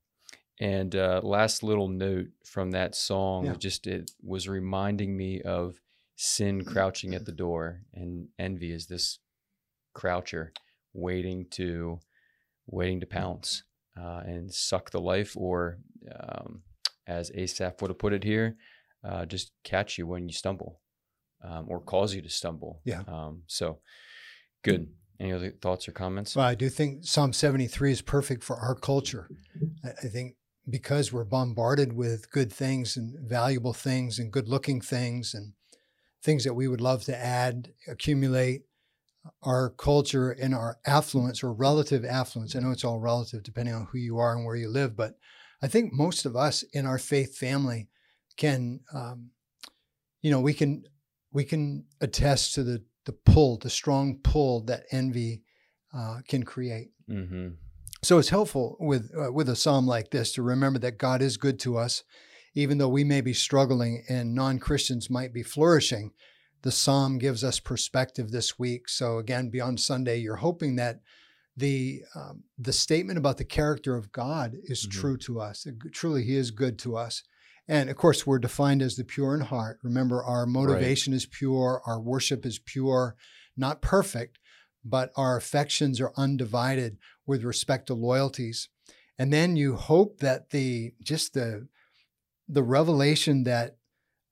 and 0.61 0.95
uh, 0.95 1.21
last 1.25 1.63
little 1.65 1.89
note 1.89 2.29
from 2.45 2.71
that 2.71 2.95
song, 2.95 3.47
Yeah. 3.47 3.55
just 3.59 3.87
it 3.89 4.11
was 4.23 4.49
reminding 4.49 5.17
me 5.17 5.43
of 5.43 5.81
sin 6.15 6.65
crouching 6.65 7.15
at 7.15 7.25
the 7.27 7.33
door, 7.47 7.81
and 7.93 8.29
envy 8.39 8.71
is 8.71 8.87
this 8.87 9.19
croucher 9.93 10.53
waiting 10.95 11.47
to 11.51 11.99
waiting 12.67 13.01
to 13.01 13.07
pounce 13.07 13.65
uh, 14.01 14.23
and 14.25 14.55
suck 14.55 14.91
the 14.91 15.01
life, 15.01 15.37
or 15.37 15.79
um, 16.17 16.63
as 17.09 17.33
Asaph 17.35 17.81
would 17.83 17.91
have 17.91 17.99
put 17.99 18.13
it 18.13 18.23
here, 18.23 18.57
uh, 19.05 19.27
just 19.27 19.51
catch 19.65 19.99
you 19.99 20.07
when 20.07 20.29
you 20.29 20.33
stumble, 20.35 20.81
um, 21.43 21.65
or 21.69 21.81
cause 21.81 22.15
you 22.15 22.23
to 22.23 22.29
stumble. 22.29 22.81
Yeah. 22.85 23.03
Um, 23.09 23.43
so 23.49 23.81
good. 24.63 24.89
Any 25.21 25.33
other 25.33 25.51
thoughts 25.51 25.87
or 25.87 25.93
comments? 25.93 26.35
Well, 26.35 26.47
I 26.47 26.57
do 26.57 26.69
think 26.69 27.05
Psalm 27.05 27.33
73 27.33 27.93
is 27.93 28.03
perfect 28.03 28.43
for 28.43 28.57
our 28.57 28.75
culture. 28.75 29.29
I 29.85 30.09
think 30.09 30.35
because 30.69 31.13
we're 31.13 31.25
bombarded 31.25 31.93
with 31.93 32.31
good 32.31 32.53
things 32.53 32.97
and 32.97 33.17
valuable 33.21 33.73
things 33.73 34.19
and 34.19 34.33
good 34.33 34.49
looking 34.49 34.81
things 34.81 35.35
and 35.35 35.53
things 36.23 36.45
that 36.45 36.55
we 36.55 36.69
would 36.69 36.81
love 36.81 37.05
to 37.05 37.17
add, 37.17 37.73
accumulate, 37.89 38.63
our 39.43 39.71
culture 39.71 40.31
and 40.31 40.55
our 40.55 40.79
affluence 40.87 41.43
or 41.43 41.53
relative 41.53 42.05
affluence. 42.05 42.57
I 42.57 42.61
know 42.61 42.71
it's 42.71 42.85
all 42.85 42.99
relative 42.99 43.43
depending 43.43 43.75
on 43.75 43.87
who 43.91 43.99
you 43.99 44.19
are 44.19 44.35
and 44.35 44.45
where 44.45 44.57
you 44.57 44.69
live, 44.69 44.97
but 44.97 45.15
I 45.63 45.69
think 45.69 45.93
most 45.93 46.27
of 46.27 46.35
us 46.35 46.65
in 46.73 46.87
our 46.87 46.99
faith 46.99 47.37
family 47.37 47.89
can, 48.37 48.81
um, 48.93 49.31
you 50.21 50.31
know, 50.31 50.41
we 50.41 50.55
can 50.55 50.85
we 51.33 51.45
can 51.45 51.85
attest 52.01 52.55
to 52.55 52.65
the 52.65 52.83
the 53.05 53.13
pull, 53.13 53.59
the 53.59 53.71
strong 53.71 54.19
pull 54.23 54.61
that 54.65 54.85
envy 54.91 55.43
uh, 55.95 56.19
can 56.29 56.43
create. 56.43 56.91
Mm-hmm. 57.09 57.49
So 58.03 58.19
it's 58.19 58.31
helpful 58.31 58.77
with 58.81 59.11
uh, 59.17 59.33
with 59.33 59.49
a 59.49 59.57
psalm 59.57 59.87
like 59.87 60.11
this 60.11 60.33
to 60.33 60.43
remember 60.43 60.79
that 60.81 60.99
God 60.99 61.23
is 61.23 61.37
good 61.37 61.59
to 61.61 61.77
us, 61.77 62.03
even 62.55 62.79
though 62.79 62.89
we 62.89 63.05
may 63.05 63.21
be 63.21 63.33
struggling 63.35 64.05
and 64.09 64.35
non 64.35 64.59
Christians 64.59 65.09
might 65.09 65.33
be 65.33 65.43
flourishing, 65.43 66.13
the 66.63 66.73
psalm 66.73 67.19
gives 67.19 67.45
us 67.45 67.61
perspective 67.61 68.31
this 68.31 68.59
week. 68.59 68.89
So, 68.89 69.19
again, 69.19 69.51
beyond 69.51 69.79
Sunday, 69.81 70.19
you're 70.19 70.37
hoping 70.37 70.77
that 70.77 71.01
the 71.57 72.03
um, 72.15 72.45
the 72.59 72.73
statement 72.73 73.19
about 73.19 73.37
the 73.37 73.45
character 73.45 73.95
of 73.95 74.11
God 74.11 74.57
is 74.65 74.87
Mhm. 74.87 74.91
true 74.91 75.17
to 75.19 75.41
us. 75.41 75.67
Truly, 75.93 76.25
He 76.25 76.37
is 76.37 76.51
good 76.51 76.79
to 76.81 76.97
us. 76.97 77.23
And 77.69 77.89
of 77.89 77.97
course, 77.97 78.27
we're 78.27 78.39
defined 78.39 78.83
as 78.83 78.97
the 78.97 79.05
pure 79.05 79.35
in 79.35 79.41
heart. 79.43 79.79
Remember, 79.83 80.23
our 80.23 80.47
motivation 80.47 81.13
is 81.13 81.27
pure, 81.27 81.81
our 81.87 82.01
worship 82.01 82.45
is 82.45 82.59
pure, 82.59 83.17
not 83.57 83.81
perfect, 83.81 84.39
but 84.85 85.11
our 85.17 85.37
affections 85.37 86.01
are 86.01 86.13
undivided 86.17 86.99
with 87.27 87.45
respect 87.45 87.87
to 87.87 87.95
loyalties. 87.95 88.69
And 89.19 89.33
then 89.33 89.57
you 89.57 89.77
hope 89.77 90.19
that 90.19 90.51
the 90.51 90.95
just 91.03 91.35
the 91.35 91.69
the 92.49 92.63
revelation 92.65 93.45
that 93.45 93.77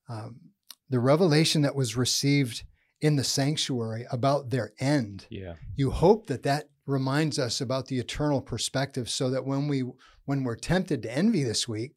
um, 0.08 0.40
the 0.88 0.98
revelation 0.98 1.62
that 1.62 1.76
was 1.76 1.96
received 1.96 2.64
in 3.00 3.16
the 3.16 3.24
sanctuary 3.24 4.04
about 4.10 4.50
their 4.50 4.72
end 4.80 5.26
Yeah. 5.30 5.54
you 5.76 5.90
hope 5.92 6.26
that 6.26 6.42
that 6.42 6.68
reminds 6.86 7.38
us 7.38 7.60
about 7.60 7.86
the 7.86 7.98
eternal 7.98 8.42
perspective 8.42 9.08
so 9.08 9.30
that 9.30 9.46
when 9.46 9.68
we 9.68 9.84
when 10.24 10.42
we're 10.42 10.56
tempted 10.56 11.02
to 11.04 11.16
envy 11.16 11.44
this 11.44 11.68
week 11.68 11.94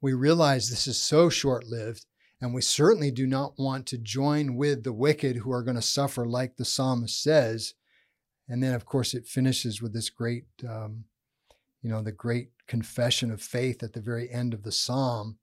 we 0.00 0.12
realize 0.12 0.68
this 0.68 0.86
is 0.86 1.00
so 1.00 1.28
short-lived 1.28 2.04
and 2.40 2.54
we 2.54 2.62
certainly 2.62 3.10
do 3.10 3.26
not 3.26 3.54
want 3.58 3.84
to 3.86 3.98
join 3.98 4.54
with 4.54 4.84
the 4.84 4.92
wicked 4.92 5.38
who 5.38 5.50
are 5.52 5.62
going 5.62 5.74
to 5.76 5.82
suffer 5.82 6.24
like 6.26 6.56
the 6.56 6.64
psalmist 6.64 7.22
says 7.22 7.74
and 8.48 8.62
then 8.62 8.74
of 8.74 8.84
course 8.86 9.14
it 9.14 9.26
finishes 9.26 9.82
with 9.82 9.92
this 9.92 10.10
great 10.10 10.44
um, 10.68 11.04
you 11.82 11.90
know 11.90 12.02
the 12.02 12.12
great 12.12 12.50
confession 12.66 13.30
of 13.30 13.42
faith 13.42 13.82
at 13.82 13.92
the 13.92 14.00
very 14.00 14.30
end 14.30 14.54
of 14.54 14.62
the 14.62 14.72
psalm 14.72 15.38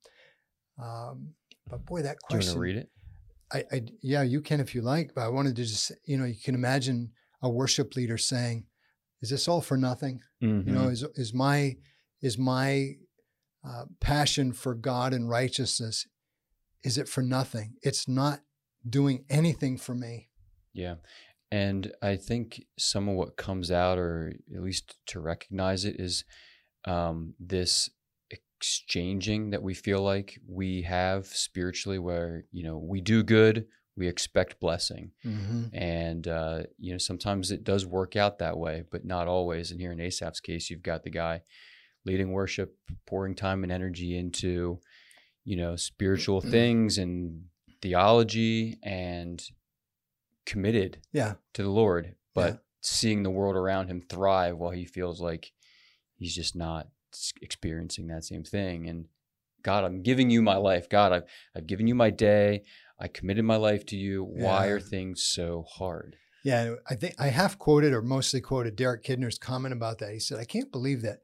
um, 0.82 1.34
but 1.70 1.86
boy 1.86 2.02
that 2.02 2.20
question. 2.22 2.40
Do 2.40 2.46
you 2.46 2.50
want 2.50 2.56
to 2.56 2.62
read 2.62 2.78
it? 2.78 2.90
I, 3.52 3.76
I 3.76 3.82
yeah, 4.02 4.24
you 4.24 4.42
can 4.42 4.60
if 4.60 4.76
you 4.76 4.82
like, 4.82 5.12
but 5.16 5.22
I 5.22 5.28
wanted 5.30 5.56
to 5.56 5.64
just 5.64 5.92
you 6.06 6.18
know 6.18 6.26
you 6.26 6.36
can 6.44 6.56
imagine 6.56 7.12
a 7.42 7.50
worship 7.50 7.96
leader 7.96 8.18
saying, 8.18 8.66
"Is 9.22 9.30
this 9.30 9.48
all 9.48 9.62
for 9.62 9.78
nothing? 9.78 10.22
You 10.42 10.74
know, 10.74 10.88
Mhm. 10.88 10.92
is 10.92 11.04
is 11.16 11.34
my 11.34 11.78
is 12.22 12.38
my 12.38 12.98
uh, 13.68 13.86
passion 14.00 14.54
for 14.54 14.76
God 14.76 15.14
and 15.14 15.30
righteousness 15.30 16.06
is 16.84 17.00
it 17.00 17.10
for 17.10 17.24
nothing? 17.24 17.74
It's 17.82 18.08
not 18.08 18.42
doing 18.88 19.26
anything 19.28 19.78
for 19.78 19.96
me. 19.96 20.30
Yeah. 20.72 20.96
And 21.52 21.92
I 22.02 22.16
think 22.16 22.64
some 22.78 23.10
of 23.10 23.16
what 23.16 23.38
comes 23.38 23.72
out, 23.72 23.98
or 23.98 24.34
at 24.54 24.62
least 24.62 24.96
to 25.08 25.20
recognize 25.20 25.84
it, 25.84 25.96
is 26.00 26.26
um, 26.86 27.34
this 27.40 27.90
exchanging 28.30 29.50
that 29.50 29.64
we 29.64 29.74
feel 29.74 30.02
like 30.02 30.38
we 30.48 30.84
have 30.84 31.26
spiritually, 31.26 31.98
where, 31.98 32.46
you 32.52 32.64
know, 32.64 32.78
we 32.78 33.02
do 33.02 33.24
good, 33.24 33.66
we 33.98 34.08
expect 34.08 34.60
blessing. 34.60 35.12
Mm-hmm. 35.26 35.76
And, 35.76 36.28
uh, 36.28 36.64
you 36.78 36.92
know, 36.92 36.98
sometimes 36.98 37.52
it 37.52 37.64
does 37.64 37.86
work 37.86 38.16
out 38.16 38.40
that 38.40 38.58
way, 38.58 38.84
but 38.92 39.06
not 39.06 39.28
always. 39.28 39.72
And 39.72 39.80
here 39.80 39.92
in 39.92 40.00
Asaph's 40.00 40.40
case, 40.40 40.70
you've 40.70 40.84
got 40.84 41.04
the 41.04 41.10
guy 41.10 41.42
leading 42.06 42.32
worship, 42.32 42.78
pouring 43.08 43.36
time 43.36 43.64
and 43.64 43.72
energy 43.72 44.18
into, 44.18 44.80
you 45.44 45.56
know, 45.56 45.76
spiritual 45.76 46.42
things 46.58 46.98
and 46.98 47.46
theology 47.82 48.78
and 48.84 49.44
committed 50.46 51.00
Yeah, 51.12 51.36
to 51.54 51.64
the 51.64 51.70
Lord, 51.70 52.16
but 52.34 52.54
Yeah. 52.54 52.58
seeing 52.82 53.24
the 53.24 53.30
world 53.32 53.56
around 53.56 53.88
him 53.88 54.02
thrive 54.02 54.58
while 54.58 54.72
he 54.72 54.86
feels 54.86 55.20
like 55.22 55.52
he's 56.16 56.36
just 56.36 56.56
not 56.56 56.88
experiencing 57.42 58.08
that 58.08 58.24
same 58.26 58.44
thing. 58.44 58.88
And 58.88 59.08
God, 59.64 59.84
I'm 59.84 60.04
giving 60.04 60.30
you 60.30 60.42
my 60.42 60.58
life. 60.58 60.88
God, 60.90 61.12
I've, 61.12 61.24
I've 61.56 61.66
given 61.68 61.88
you 61.88 61.96
my 61.96 62.12
day. 62.12 62.64
I 63.00 63.08
committed 63.08 63.44
my 63.46 63.56
life 63.56 63.86
to 63.88 63.96
you. 63.98 64.24
Why 64.24 64.66
Yeah. 64.68 64.72
are 64.74 64.80
things 64.80 65.24
so 65.24 65.64
hard? 65.68 66.18
yeah. 66.44 66.76
I 66.88 66.94
think 66.96 67.16
I 67.18 67.30
half 67.30 67.58
quoted 67.58 67.92
or 67.92 68.04
mostly 68.04 68.40
quoted 68.42 68.76
Derek 68.76 69.04
Kidner's 69.04 69.40
comment 69.40 69.74
about 69.74 69.98
that. 70.00 70.12
He 70.14 70.20
said, 70.20 70.38
"I 70.40 70.46
can't 70.46 70.72
believe 70.72 71.02
that 71.02 71.22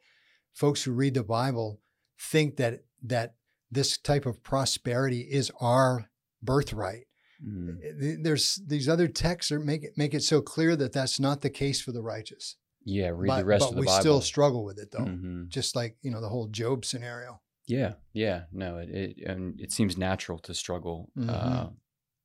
folks 0.53 0.83
who 0.83 0.91
read 0.91 1.13
the 1.13 1.23
Bible 1.23 1.79
think 2.19 2.57
that 2.57 2.83
that 3.03 3.35
this 3.71 3.97
type 3.97 4.25
of 4.25 4.43
prosperity 4.43 5.21
is 5.21 5.51
our 5.61 6.09
birthright." 6.41 7.05
Mm, 7.43 8.23
there's 8.23 8.61
these 8.67 8.87
other 8.87 9.07
texts 9.07 9.49
that 9.49 9.59
make 9.59 9.83
it 9.83 9.93
make 9.97 10.13
it 10.13 10.21
so 10.23 10.41
clear 10.41 10.75
that 10.75 10.93
that's 10.93 11.19
not 11.19 11.41
the 11.41 11.49
case 11.49 11.81
for 11.81 11.91
the 11.91 12.01
righteous. 12.03 12.57
Yeah, 12.83 13.09
read 13.13 13.27
but 13.27 13.37
the 13.39 13.45
rest 13.45 13.61
but 13.61 13.69
of 13.69 13.75
the 13.75 13.79
we 13.81 13.85
Bible. 13.87 13.99
still 14.01 14.21
struggle 14.21 14.63
with 14.63 14.77
it 14.79 14.91
though, 14.91 14.99
Mhm. 15.05 15.47
just 15.49 15.75
like 15.75 15.97
you 16.01 16.11
know 16.11 16.21
the 16.21 16.29
whole 16.29 16.47
Job 16.47 16.85
scenario. 16.85 17.41
Yeah, 17.67 17.93
yeah, 18.13 18.45
no, 18.51 18.77
it, 18.77 18.89
it 18.89 19.17
and 19.25 19.59
it 19.59 19.71
seems 19.71 19.97
natural 19.97 20.37
to 20.39 20.53
struggle 20.53 21.11
uh, 21.17 21.21
Mhm. 21.67 21.75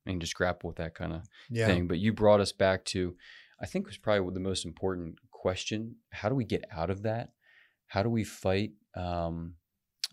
and 0.07 0.21
just 0.21 0.35
grapple 0.35 0.67
with 0.67 0.77
that 0.77 0.93
kind 0.95 1.13
of 1.13 1.21
Yeah, 1.49 1.67
thing. 1.67 1.87
But 1.87 1.99
you 1.99 2.11
brought 2.13 2.39
us 2.41 2.51
back 2.51 2.85
to, 2.85 3.15
I 3.61 3.65
think 3.65 3.85
was 3.85 3.97
probably 3.97 4.33
the 4.33 4.39
most 4.39 4.65
important 4.65 5.15
question. 5.31 5.97
How 6.11 6.27
do 6.29 6.35
we 6.35 6.43
get 6.45 6.65
out 6.71 6.89
of 6.89 7.03
that? 7.03 7.33
How 7.87 8.03
do 8.03 8.09
we 8.09 8.23
fight 8.23 8.71
um, 8.95 9.55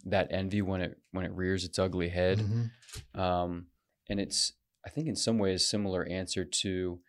that 0.04 0.28
envy 0.30 0.62
when 0.62 0.80
it 0.80 0.98
when 1.12 1.24
it 1.24 1.32
rears 1.32 1.64
its 1.64 1.78
ugly 1.78 2.08
head? 2.08 2.38
Mhm. 2.38 3.18
Um, 3.18 3.66
and 4.08 4.20
it's 4.20 4.52
I 4.86 4.90
think 4.90 5.08
in 5.08 5.16
some 5.16 5.38
ways 5.38 5.66
similar 5.66 6.04
answer 6.06 6.44
to 6.44 7.00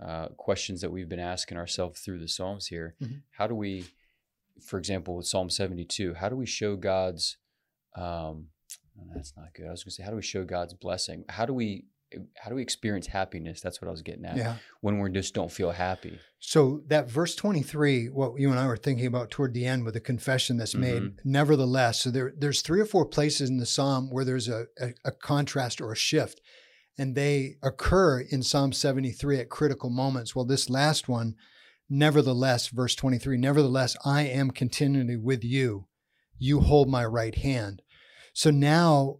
uh, 0.00 0.28
questions 0.36 0.80
that 0.80 0.90
we've 0.90 1.08
been 1.08 1.18
asking 1.20 1.58
ourselves 1.58 2.00
through 2.00 2.18
the 2.18 2.28
Psalms 2.28 2.66
here. 2.66 2.94
Mhm. 3.00 3.22
How 3.32 3.46
do 3.46 3.54
we, 3.54 3.84
for 4.60 4.78
example, 4.78 5.16
with 5.16 5.26
Psalm 5.26 5.50
seventy 5.50 5.84
two, 5.84 6.14
how 6.14 6.28
do 6.28 6.36
we 6.36 6.46
show 6.46 6.76
God's 6.76 7.36
um, 7.94 8.48
that's 9.14 9.36
not 9.36 9.52
good. 9.54 9.66
I 9.66 9.70
was 9.70 9.84
going 9.84 9.90
to 9.90 9.94
say, 9.96 10.02
how 10.02 10.10
do 10.10 10.16
we 10.16 10.22
show 10.22 10.44
God's 10.44 10.74
blessing? 10.74 11.24
How 11.28 11.44
do 11.44 11.52
we 11.54 11.86
how 12.36 12.48
do 12.50 12.56
we 12.56 12.62
experience 12.62 13.06
happiness? 13.06 13.60
That's 13.60 13.80
what 13.80 13.88
I 13.88 13.90
was 13.90 14.02
getting 14.02 14.24
at. 14.24 14.36
yeah. 14.36 14.56
When 14.80 14.98
we 15.00 15.10
just 15.10 15.34
don't 15.34 15.50
feel 15.52 15.70
happy. 15.72 16.18
So 16.38 16.82
that 16.88 17.08
verse 17.10 17.34
23, 17.36 18.06
what 18.08 18.38
you 18.38 18.50
and 18.50 18.58
I 18.58 18.66
were 18.66 18.76
thinking 18.76 19.06
about 19.06 19.30
toward 19.30 19.54
the 19.54 19.64
end 19.66 19.84
with 19.84 19.94
the 19.94 20.00
confession 20.00 20.56
that's 20.56 20.74
made, 20.74 21.02
Mhm. 21.02 21.14
nevertheless. 21.24 22.00
So 22.00 22.10
there, 22.10 22.32
there's 22.36 22.62
three 22.62 22.80
or 22.80 22.86
four 22.86 23.06
places 23.06 23.48
in 23.50 23.58
the 23.58 23.66
Psalm 23.66 24.10
where 24.10 24.24
there's 24.24 24.48
a, 24.48 24.66
a, 24.80 24.94
a 25.04 25.12
contrast 25.12 25.80
or 25.80 25.92
a 25.92 25.96
shift, 25.96 26.40
and 26.98 27.14
they 27.14 27.56
occur 27.62 28.20
in 28.20 28.42
Psalm 28.42 28.72
73 28.72 29.38
at 29.38 29.48
critical 29.50 29.88
moments. 29.90 30.34
Well, 30.34 30.44
this 30.44 30.68
last 30.68 31.08
one, 31.08 31.36
nevertheless, 31.88 32.68
verse 32.68 32.94
23, 32.94 33.36
nevertheless, 33.36 33.96
I 34.04 34.22
am 34.22 34.50
continually 34.50 35.16
with 35.16 35.44
you. 35.44 35.86
You 36.38 36.60
hold 36.60 36.88
my 36.88 37.04
right 37.04 37.34
hand. 37.36 37.82
So 38.32 38.50
now 38.50 39.18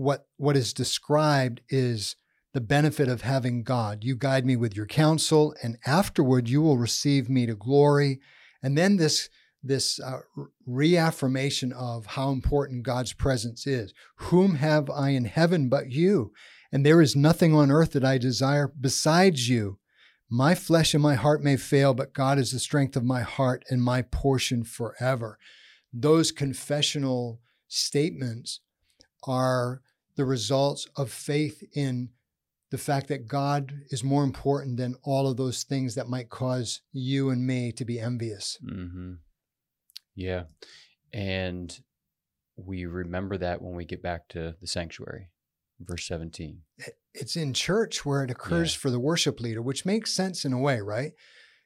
what 0.00 0.26
what 0.38 0.56
is 0.56 0.72
described 0.72 1.60
is 1.68 2.16
the 2.54 2.60
benefit 2.60 3.08
of 3.08 3.20
having 3.20 3.62
God. 3.62 4.02
You 4.02 4.16
guide 4.16 4.46
me 4.46 4.56
with 4.56 4.74
your 4.74 4.86
counsel, 4.86 5.54
and 5.62 5.76
afterward 5.86 6.48
you 6.48 6.62
will 6.62 6.78
receive 6.78 7.28
me 7.28 7.46
to 7.46 7.54
glory. 7.54 8.20
And 8.62 8.76
then 8.78 8.96
this 8.96 9.28
this 9.62 10.00
uh, 10.00 10.20
reaffirmation 10.66 11.70
of 11.74 12.06
how 12.06 12.30
important 12.30 12.82
God's 12.82 13.12
presence 13.12 13.66
is. 13.66 13.92
Whom 14.16 14.54
have 14.54 14.88
I 14.88 15.10
in 15.10 15.26
heaven 15.26 15.68
but 15.68 15.90
you? 15.90 16.32
And 16.72 16.84
there 16.86 17.02
is 17.02 17.14
nothing 17.14 17.54
on 17.54 17.70
earth 17.70 17.92
that 17.92 18.04
I 18.04 18.16
desire 18.16 18.72
besides 18.80 19.50
you. 19.50 19.78
My 20.30 20.54
flesh 20.54 20.94
and 20.94 21.02
my 21.02 21.14
heart 21.14 21.42
may 21.42 21.58
fail, 21.58 21.92
but 21.92 22.14
God 22.14 22.38
is 22.38 22.52
the 22.52 22.58
strength 22.58 22.96
of 22.96 23.04
my 23.04 23.20
heart 23.20 23.64
and 23.68 23.82
my 23.82 24.00
portion 24.00 24.64
forever. 24.64 25.38
Those 25.92 26.32
confessional 26.32 27.40
statements 27.68 28.60
are 29.26 29.82
the 30.20 30.26
results 30.26 30.86
of 30.96 31.10
faith 31.10 31.62
in 31.74 32.10
the 32.70 32.76
fact 32.76 33.08
that 33.08 33.26
God 33.26 33.72
is 33.88 34.04
more 34.04 34.22
important 34.22 34.76
than 34.76 34.94
all 35.02 35.26
of 35.26 35.38
those 35.38 35.62
things 35.64 35.94
that 35.94 36.08
might 36.08 36.28
cause 36.28 36.82
you 36.92 37.30
and 37.30 37.46
me 37.46 37.72
to 37.72 37.86
be 37.86 37.98
envious. 37.98 38.58
hmm 38.62 39.14
Yeah, 40.14 40.42
and 41.10 41.80
we 42.56 42.84
remember 42.84 43.38
that 43.38 43.62
when 43.62 43.74
we 43.74 43.86
get 43.86 44.02
back 44.02 44.28
to 44.28 44.54
the 44.60 44.66
sanctuary, 44.66 45.30
verse 45.80 46.06
seventeen. 46.06 46.58
It's 47.14 47.34
in 47.34 47.54
church 47.54 48.04
where 48.04 48.22
it 48.22 48.30
occurs 48.30 48.74
for 48.74 48.90
the 48.90 49.00
worship 49.00 49.40
leader, 49.40 49.62
which 49.62 49.86
makes 49.86 50.12
sense 50.12 50.44
in 50.44 50.52
a 50.52 50.58
way, 50.60 50.80
right? 50.80 51.12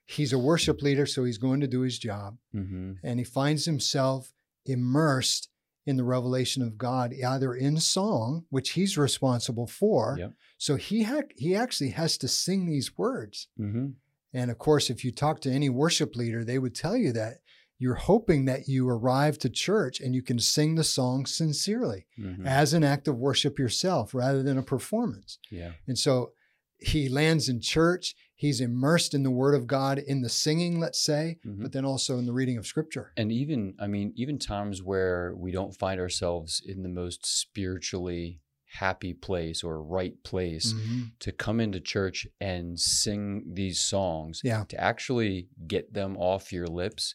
He's 0.06 0.32
a 0.32 0.38
worship 0.38 0.80
leader, 0.80 1.06
so 1.06 1.24
he's 1.24 1.38
going 1.38 1.60
to 1.60 1.66
do 1.66 1.80
his 1.80 1.98
job, 1.98 2.36
Mm-hmm. 2.54 2.92
and 3.02 3.18
he 3.18 3.24
finds 3.24 3.64
himself 3.64 4.32
immersed 4.64 5.48
in 5.86 5.96
the 5.96 6.04
revelation 6.04 6.62
of 6.62 6.78
God, 6.78 7.12
either 7.12 7.54
in 7.54 7.78
song, 7.78 8.44
which 8.50 8.70
he's 8.70 8.96
responsible 8.96 9.66
for. 9.66 10.16
Yep. 10.18 10.32
So 10.58 10.76
he 10.76 11.02
ha- 11.02 11.22
he 11.36 11.54
actually 11.54 11.90
has 11.90 12.16
to 12.18 12.28
sing 12.28 12.66
these 12.66 12.96
words. 12.96 13.48
Mm-hmm. 13.60 13.88
And 14.32 14.50
of 14.50 14.58
course, 14.58 14.90
if 14.90 15.04
you 15.04 15.12
talk 15.12 15.40
to 15.42 15.50
any 15.50 15.68
worship 15.68 16.16
leader, 16.16 16.44
they 16.44 16.58
would 16.58 16.74
tell 16.74 16.96
you 16.96 17.12
that 17.12 17.34
you're 17.78 17.94
hoping 17.96 18.44
that 18.46 18.66
you 18.68 18.88
arrive 18.88 19.36
to 19.38 19.50
church 19.50 20.00
and 20.00 20.14
you 20.14 20.22
can 20.22 20.38
sing 20.38 20.74
the 20.76 20.84
song 20.84 21.26
sincerely 21.26 22.06
Mm-hmm. 22.18 22.46
as 22.46 22.72
an 22.72 22.82
act 22.84 23.08
of 23.08 23.18
worship 23.18 23.58
yourself 23.58 24.14
rather 24.14 24.42
than 24.42 24.56
a 24.56 24.62
performance. 24.62 25.38
Yeah. 25.50 25.72
And 25.86 25.98
so 25.98 26.32
he 26.78 27.08
lands 27.08 27.48
in 27.48 27.60
church. 27.60 28.14
He's 28.44 28.60
immersed 28.60 29.14
in 29.14 29.22
the 29.22 29.30
Word 29.30 29.54
of 29.54 29.66
God 29.66 29.98
in 29.98 30.20
the 30.20 30.28
singing, 30.28 30.78
let's 30.78 31.00
say, 31.00 31.38
Mhm. 31.46 31.62
but 31.62 31.72
then 31.72 31.84
also 31.86 32.18
in 32.18 32.26
the 32.26 32.32
reading 32.32 32.58
of 32.58 32.66
Scripture. 32.66 33.12
and 33.16 33.32
even 33.32 33.74
i 33.78 33.86
mean 33.86 34.12
even 34.16 34.38
times 34.38 34.82
where 34.82 35.34
we 35.36 35.50
don't 35.50 35.74
find 35.84 35.98
ourselves 36.00 36.60
in 36.64 36.82
the 36.82 36.88
most 36.88 37.24
spiritually 37.24 38.40
happy 38.84 39.14
place 39.14 39.62
or 39.64 39.82
right 39.82 40.22
place 40.24 40.72
Mhm. 40.74 41.12
to 41.20 41.30
come 41.32 41.58
into 41.60 41.80
church 41.80 42.26
and 42.40 42.78
sing 42.78 43.54
these 43.54 43.78
songs 43.80 44.40
Yeah. 44.44 44.64
to 44.68 44.76
actually 44.80 45.48
get 45.66 45.92
them 45.94 46.16
off 46.16 46.52
your 46.52 46.66
lips 46.66 47.14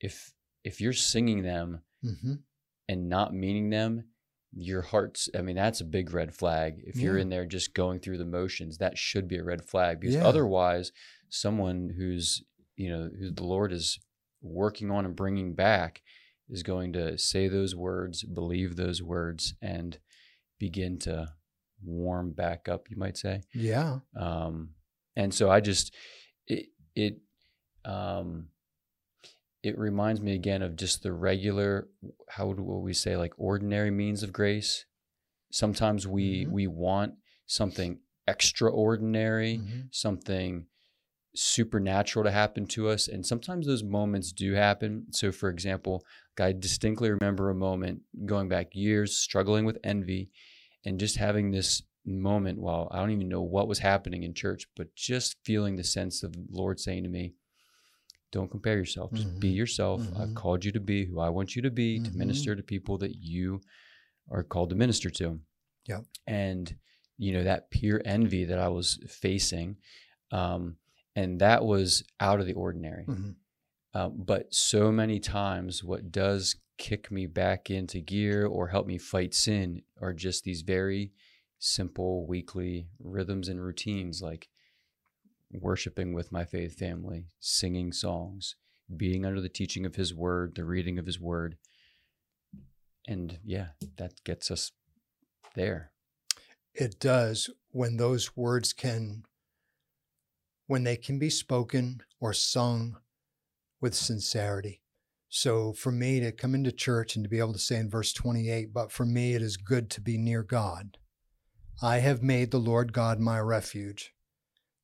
if 0.00 0.32
if 0.64 0.80
you're 0.80 0.92
singing 1.12 1.42
them 1.42 1.80
Mhm. 2.04 2.42
and 2.88 3.08
not 3.08 3.34
meaning 3.34 3.70
them 3.70 4.04
your 4.58 4.80
heart's 4.82 5.28
i 5.36 5.42
mean 5.42 5.54
that's 5.56 5.82
a 5.82 5.84
big 5.84 6.12
red 6.14 6.34
flag 6.34 6.80
if 6.86 6.96
you're 6.96 7.18
in 7.18 7.28
there 7.28 7.44
just 7.44 7.74
going 7.74 8.00
through 8.00 8.16
the 8.16 8.24
motions 8.24 8.78
that 8.78 8.96
should 8.96 9.28
be 9.28 9.36
a 9.36 9.44
red 9.44 9.62
flag 9.62 10.00
because 10.00 10.14
Yeah. 10.14 10.24
otherwise 10.26 10.92
someone 11.28 11.92
who's 11.96 12.42
you 12.76 12.88
know 12.90 13.10
who 13.18 13.30
the 13.30 13.44
lord 13.44 13.70
is 13.72 13.98
working 14.42 14.90
on 14.90 15.04
and 15.04 15.14
bringing 15.14 15.54
back 15.54 16.00
is 16.48 16.62
going 16.62 16.92
to 16.94 17.18
say 17.18 17.48
those 17.48 17.74
words 17.76 18.22
believe 18.24 18.76
those 18.76 19.02
words 19.02 19.54
and 19.60 19.98
begin 20.58 20.98
to 21.00 21.26
warm 21.84 22.30
back 22.32 22.66
up 22.68 22.88
you 22.90 22.96
might 22.96 23.18
say 23.18 23.42
Yeah. 23.52 23.98
um, 24.18 24.70
and 25.16 25.34
so 25.34 25.50
I 25.50 25.60
just 25.60 25.94
it 26.46 26.66
it 26.94 27.18
um, 27.84 28.48
it 29.66 29.76
reminds 29.78 30.20
me 30.20 30.32
again 30.34 30.62
of 30.62 30.76
just 30.76 31.02
the 31.02 31.12
regular 31.12 31.88
how 32.28 32.46
would 32.46 32.60
we 32.60 32.92
say 32.94 33.16
like 33.16 33.32
ordinary 33.36 33.90
means 33.90 34.22
of 34.22 34.32
grace. 34.32 34.86
Sometimes 35.50 36.06
we 36.06 36.44
Mhm. 36.44 36.50
we 36.50 36.66
want 36.66 37.14
something 37.46 38.00
extraordinary, 38.28 39.58
Mhm. 39.58 39.88
something 39.90 40.66
supernatural 41.34 42.24
to 42.24 42.30
happen 42.30 42.66
to 42.66 42.88
us, 42.88 43.08
and 43.08 43.26
sometimes 43.26 43.66
those 43.66 43.82
moments 43.82 44.32
do 44.32 44.54
happen. 44.54 45.06
So, 45.12 45.32
for 45.32 45.50
example, 45.50 46.04
I 46.38 46.52
distinctly 46.52 47.10
remember 47.10 47.50
a 47.50 47.54
moment 47.54 48.02
going 48.24 48.48
back 48.48 48.74
years, 48.74 49.18
struggling 49.18 49.64
with 49.64 49.78
envy, 49.84 50.30
and 50.84 50.98
just 50.98 51.16
having 51.16 51.50
this 51.50 51.82
moment 52.04 52.58
while 52.60 52.88
I 52.90 53.00
don't 53.00 53.10
even 53.10 53.28
know 53.28 53.42
what 53.42 53.68
was 53.68 53.80
happening 53.80 54.22
in 54.22 54.32
church, 54.32 54.66
but 54.76 54.94
just 54.94 55.36
feeling 55.44 55.76
the 55.76 55.84
sense 55.84 56.22
of 56.22 56.32
the 56.32 56.46
Lord 56.50 56.78
saying 56.80 57.02
to 57.02 57.08
me, 57.08 57.34
Don't 58.32 58.50
compare 58.50 58.76
yourself. 58.76 59.12
Just 59.12 59.38
be 59.40 59.52
Mhm. 59.52 59.56
yourself. 59.56 60.00
Mhm. 60.02 60.20
I've 60.20 60.34
called 60.34 60.64
you 60.64 60.72
to 60.72 60.80
be 60.80 61.04
who 61.04 61.20
I 61.20 61.28
want 61.30 61.54
you 61.56 61.62
to 61.62 61.70
be, 61.70 62.00
to 62.00 62.10
Mhm. 62.10 62.14
minister 62.16 62.56
to 62.56 62.62
people 62.62 62.98
that 62.98 63.14
you 63.16 63.60
are 64.28 64.42
called 64.42 64.70
to 64.70 64.76
minister 64.76 65.10
to. 65.10 65.40
Yeah. 65.86 66.02
And, 66.26 66.76
you 67.16 67.32
know, 67.32 67.44
that 67.44 67.70
pure 67.70 68.02
envy 68.04 68.44
that 68.44 68.58
I 68.58 68.68
was 68.68 68.98
facing, 69.08 69.76
um, 70.32 70.76
and 71.14 71.40
that 71.40 71.64
was 71.64 72.02
out 72.20 72.40
of 72.40 72.46
the 72.46 72.54
ordinary. 72.54 73.04
Mhm. 73.06 73.36
Uh, 73.94 74.08
but 74.10 74.52
so 74.52 74.90
many 74.92 75.20
times, 75.20 75.82
what 75.84 76.10
does 76.10 76.56
kick 76.76 77.10
me 77.10 77.26
back 77.26 77.70
into 77.70 78.00
gear 78.00 78.44
or 78.44 78.68
help 78.68 78.86
me 78.86 78.98
fight 78.98 79.32
sin 79.32 79.82
are 79.98 80.12
just 80.12 80.44
these 80.44 80.60
very 80.62 81.12
simple 81.58 82.26
weekly 82.26 82.90
rhythms 82.98 83.48
and 83.48 83.62
routines 83.62 84.20
like 84.20 84.48
worshiping 85.52 86.12
with 86.12 86.32
my 86.32 86.44
faith 86.44 86.76
family, 86.78 87.26
singing 87.40 87.92
songs, 87.92 88.56
being 88.94 89.24
under 89.24 89.40
the 89.40 89.48
teaching 89.48 89.86
of 89.86 89.96
His 89.96 90.14
Word, 90.14 90.54
the 90.54 90.64
reading 90.64 90.98
of 90.98 91.06
His 91.06 91.20
Word. 91.20 91.56
And 93.06 93.38
yeah, 93.44 93.68
that 93.98 94.24
gets 94.24 94.50
us 94.50 94.72
there. 95.54 95.92
It 96.74 96.98
does 97.00 97.50
when 97.70 97.96
those 97.96 98.36
words 98.36 98.72
can, 98.72 99.24
when 100.66 100.84
they 100.84 100.96
can 100.96 101.18
be 101.18 101.30
spoken 101.30 102.02
or 102.20 102.32
sung 102.32 102.98
with 103.80 103.94
sincerity. 103.94 104.82
So 105.28 105.72
for 105.72 105.92
me 105.92 106.20
to 106.20 106.32
come 106.32 106.54
into 106.54 106.72
church 106.72 107.16
and 107.16 107.24
to 107.24 107.28
be 107.28 107.38
able 107.38 107.52
to 107.52 107.58
say 107.58 107.76
in 107.76 107.90
verse 107.90 108.12
28, 108.12 108.72
but 108.72 108.92
for 108.92 109.04
me 109.04 109.34
it 109.34 109.42
is 109.42 109.56
good 109.56 109.90
to 109.90 110.00
be 110.00 110.16
near 110.16 110.42
God. 110.42 110.98
I 111.82 111.98
have 111.98 112.22
made 112.22 112.50
the 112.50 112.58
Lord 112.58 112.92
God 112.92 113.20
my 113.20 113.38
refuge, 113.40 114.14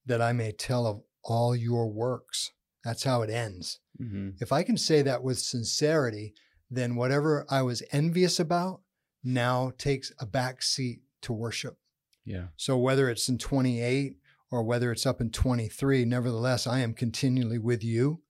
that 0.07 0.21
I 0.21 0.33
may 0.33 0.53
tell 0.53 0.87
of 0.87 1.03
all 1.25 1.55
your 1.55 1.88
works. 1.91 2.51
That's 2.85 3.05
how 3.05 3.23
it 3.23 3.31
ends. 3.31 3.81
hmm 3.99 4.31
If 4.41 4.53
I 4.53 4.62
can 4.62 4.77
say 4.77 5.03
that 5.03 5.23
with 5.23 5.38
sincerity, 5.38 6.35
then 6.71 6.97
whatever 6.97 7.47
I 7.51 7.62
was 7.62 7.83
envious 7.93 8.41
about 8.41 8.81
now 9.23 9.73
takes 9.79 10.11
a 10.19 10.27
back 10.27 10.62
seat 10.62 11.03
to 11.23 11.33
worship. 11.33 11.77
Yeah. 12.25 12.47
So 12.57 12.77
whether 12.79 13.09
it's 13.09 13.29
in 13.29 13.38
28 13.38 14.17
or 14.51 14.62
whether 14.62 14.91
it's 14.91 15.07
up 15.07 15.21
in 15.21 15.31
23, 15.31 16.05
nevertheless, 16.05 16.67
I 16.67 16.81
am 16.81 16.95
continually 16.95 17.59
with 17.59 17.85
you. 17.85 18.23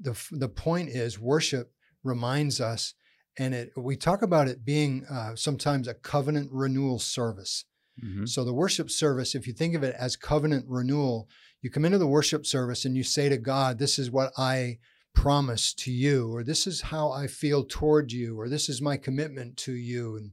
The, 0.00 0.18
the 0.30 0.48
point 0.48 0.90
is, 0.90 1.18
worship 1.18 1.72
reminds 2.04 2.60
us, 2.60 2.94
and 3.38 3.54
it, 3.54 3.70
we 3.76 3.96
talk 3.96 4.22
about 4.22 4.48
it 4.48 4.64
being 4.64 5.04
uh, 5.10 5.34
sometimes 5.36 5.88
a 5.88 5.94
covenant 5.94 6.50
renewal 6.52 6.98
service. 6.98 7.64
Hmm 8.00 8.26
So 8.26 8.44
the 8.44 8.52
worship 8.54 8.90
service, 8.90 9.34
if 9.34 9.46
you 9.46 9.52
think 9.52 9.74
of 9.74 9.82
it 9.82 9.94
as 9.98 10.16
covenant 10.16 10.66
renewal, 10.68 11.28
you 11.62 11.70
come 11.70 11.84
into 11.84 11.98
the 11.98 12.06
worship 12.06 12.46
service 12.46 12.84
and 12.84 12.96
you 12.96 13.02
say 13.02 13.28
to 13.28 13.38
God, 13.38 13.78
This 13.78 13.98
is 13.98 14.10
what 14.10 14.32
I 14.36 14.78
promise 15.14 15.72
to 15.74 15.90
you, 15.90 16.30
or 16.34 16.44
this 16.44 16.66
is 16.66 16.82
how 16.82 17.10
I 17.10 17.26
feel 17.26 17.64
toward 17.64 18.12
you, 18.12 18.38
or 18.38 18.48
this 18.48 18.68
is 18.68 18.82
my 18.82 18.96
commitment 18.98 19.56
to 19.58 19.72
you, 19.72 20.16
and 20.16 20.32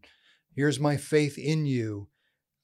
here's 0.56 0.80
my 0.80 0.98
faith 0.98 1.38
in 1.38 1.66
you. 1.66 2.10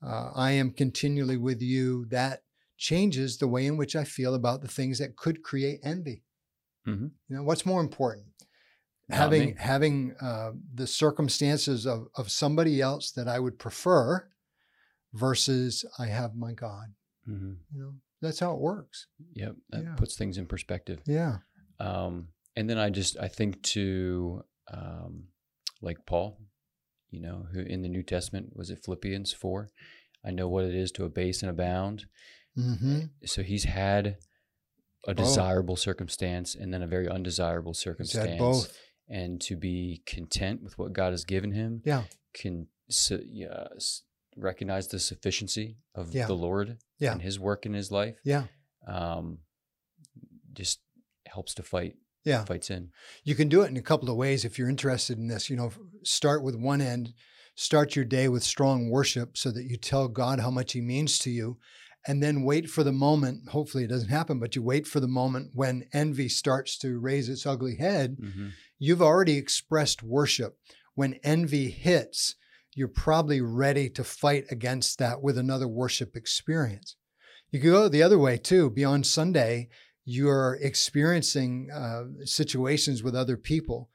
Uh, 0.05 0.31
I 0.35 0.51
am 0.51 0.71
continually 0.71 1.37
with 1.37 1.61
you. 1.61 2.05
That 2.05 2.43
changes 2.77 3.37
the 3.37 3.47
way 3.47 3.65
in 3.65 3.77
which 3.77 3.95
I 3.95 4.03
feel 4.03 4.33
about 4.35 4.61
the 4.61 4.67
things 4.67 4.99
that 4.99 5.17
could 5.17 5.43
create 5.43 5.79
envy. 5.83 6.23
Mhm. 6.87 7.11
You 7.27 7.35
know, 7.35 7.43
what's 7.43 7.65
more 7.65 7.81
important? 7.81 8.27
Not 9.09 9.17
having 9.17 9.45
me. 9.47 9.55
having 9.57 10.15
uh, 10.21 10.51
the 10.73 10.87
circumstances 10.87 11.85
of, 11.85 12.07
of 12.15 12.29
somebody 12.31 12.79
else 12.81 13.11
that 13.11 13.27
I 13.27 13.39
would 13.39 13.57
prefer 13.59 14.29
versus 15.13 15.85
I 15.97 16.07
have 16.07 16.35
my 16.35 16.53
God. 16.53 16.93
hmm 17.25 17.53
You 17.73 17.79
know, 17.81 17.93
that's 18.21 18.39
how 18.39 18.53
it 18.53 18.59
works. 18.59 19.07
Yep. 19.33 19.55
That 19.69 19.83
Yeah. 19.83 19.95
puts 19.95 20.15
things 20.17 20.37
in 20.37 20.45
perspective. 20.45 20.99
Yeah. 21.05 21.37
Um, 21.79 22.29
and 22.55 22.69
then 22.69 22.77
I 22.77 22.89
just 22.89 23.17
I 23.17 23.27
think 23.27 23.61
to 23.63 24.43
um, 24.71 25.29
like 25.81 26.05
Paul, 26.05 26.37
you 27.09 27.21
know, 27.21 27.47
who 27.53 27.61
in 27.61 27.81
the 27.81 27.89
New 27.89 28.03
Testament 28.03 28.55
was 28.55 28.69
it 28.69 28.83
Philippians 28.83 29.31
four? 29.33 29.71
I 30.25 30.31
know 30.31 30.49
what 30.49 30.65
it 30.65 30.75
is 30.75 30.91
to 30.93 31.05
abase 31.05 31.41
and 31.41 31.49
abound. 31.49 32.05
hmm 32.55 32.99
So 33.25 33.41
he's 33.43 33.63
had 33.63 34.17
a 35.07 35.13
desirable 35.13 35.77
circumstance 35.77 36.55
and 36.55 36.73
then 36.73 36.81
a 36.83 36.87
very 36.87 37.07
undesirable 37.07 37.73
circumstance, 37.73 38.67
and 39.07 39.39
to 39.41 39.55
be 39.55 40.03
content 40.05 40.61
with 40.61 40.77
what 40.77 40.91
God 40.93 41.11
has 41.13 41.23
given 41.23 41.53
him. 41.53 41.81
Yeah. 41.85 42.03
Can 42.33 42.67
su- 42.89 43.23
yeah, 43.25 43.67
recognize 44.39 44.87
the 44.87 44.99
sufficiency 44.99 45.77
of 45.95 46.13
Yeah. 46.13 46.27
the 46.27 46.33
Lord 46.35 46.77
Yeah. 46.99 47.11
and 47.13 47.21
His 47.21 47.39
work 47.39 47.65
in 47.65 47.73
his 47.73 47.91
life. 47.91 48.15
Yeah. 48.23 48.47
Um, 48.87 49.39
just 50.53 50.79
helps 51.27 51.53
to 51.55 51.63
fight 51.63 51.95
Yeah. 52.25 52.43
fight 52.45 52.63
sin. 52.65 52.91
You 53.23 53.35
can 53.35 53.49
do 53.49 53.61
it 53.61 53.67
in 53.69 53.77
a 53.77 53.81
couple 53.81 54.09
of 54.09 54.17
ways 54.17 54.43
if 54.45 54.57
you're 54.57 54.69
interested 54.69 55.17
in 55.17 55.27
this. 55.27 55.49
You 55.49 55.55
know, 55.55 55.71
start 56.03 56.43
with 56.43 56.55
one 56.55 56.81
end, 56.81 57.13
start 57.55 57.95
your 57.95 58.05
day 58.05 58.27
with 58.27 58.43
strong 58.43 58.89
worship 58.89 59.37
so 59.37 59.51
that 59.51 59.65
you 59.65 59.77
tell 59.77 60.07
God 60.07 60.39
how 60.39 60.51
much 60.51 60.73
He 60.73 60.81
means 60.81 61.17
to 61.19 61.29
you. 61.31 61.59
And 62.07 62.23
then 62.23 62.43
wait 62.43 62.69
for 62.69 62.83
the 62.83 62.93
moment. 62.93 63.49
Hopefully, 63.49 63.83
it 63.83 63.87
doesn't 63.89 64.07
happen, 64.09 64.39
but 64.39 64.55
you 64.55 64.61
wait 64.63 64.87
for 64.87 64.99
the 65.01 65.07
moment 65.07 65.51
when 65.53 65.87
envy 65.93 66.29
starts 66.29 66.77
to 66.79 66.97
raise 66.97 67.27
its 67.29 67.45
ugly 67.45 67.75
head. 67.75 68.17
hmm 68.19 68.49
You've 68.81 69.01
already 69.01 69.35
expressed 69.37 70.01
worship. 70.01 70.57
When 70.95 71.15
envy 71.15 71.69
hits, 71.69 72.35
you're 72.75 72.87
probably 72.87 73.41
ready 73.41 73.89
to 73.89 74.03
fight 74.03 74.45
against 74.49 74.99
that 74.99 75.21
with 75.21 75.37
another 75.37 75.67
worship 75.67 76.15
experience. 76.15 76.95
You 77.51 77.59
could 77.59 77.71
go 77.71 77.89
the 77.89 78.03
other 78.03 78.19
way 78.19 78.37
too. 78.37 78.69
Beyond 78.69 79.07
Sunday, 79.07 79.69
you're 80.05 80.57
experiencing 80.61 81.69
uh, 81.73 82.25
situations 82.25 83.03
with 83.03 83.15
other 83.15 83.37
people 83.37 83.89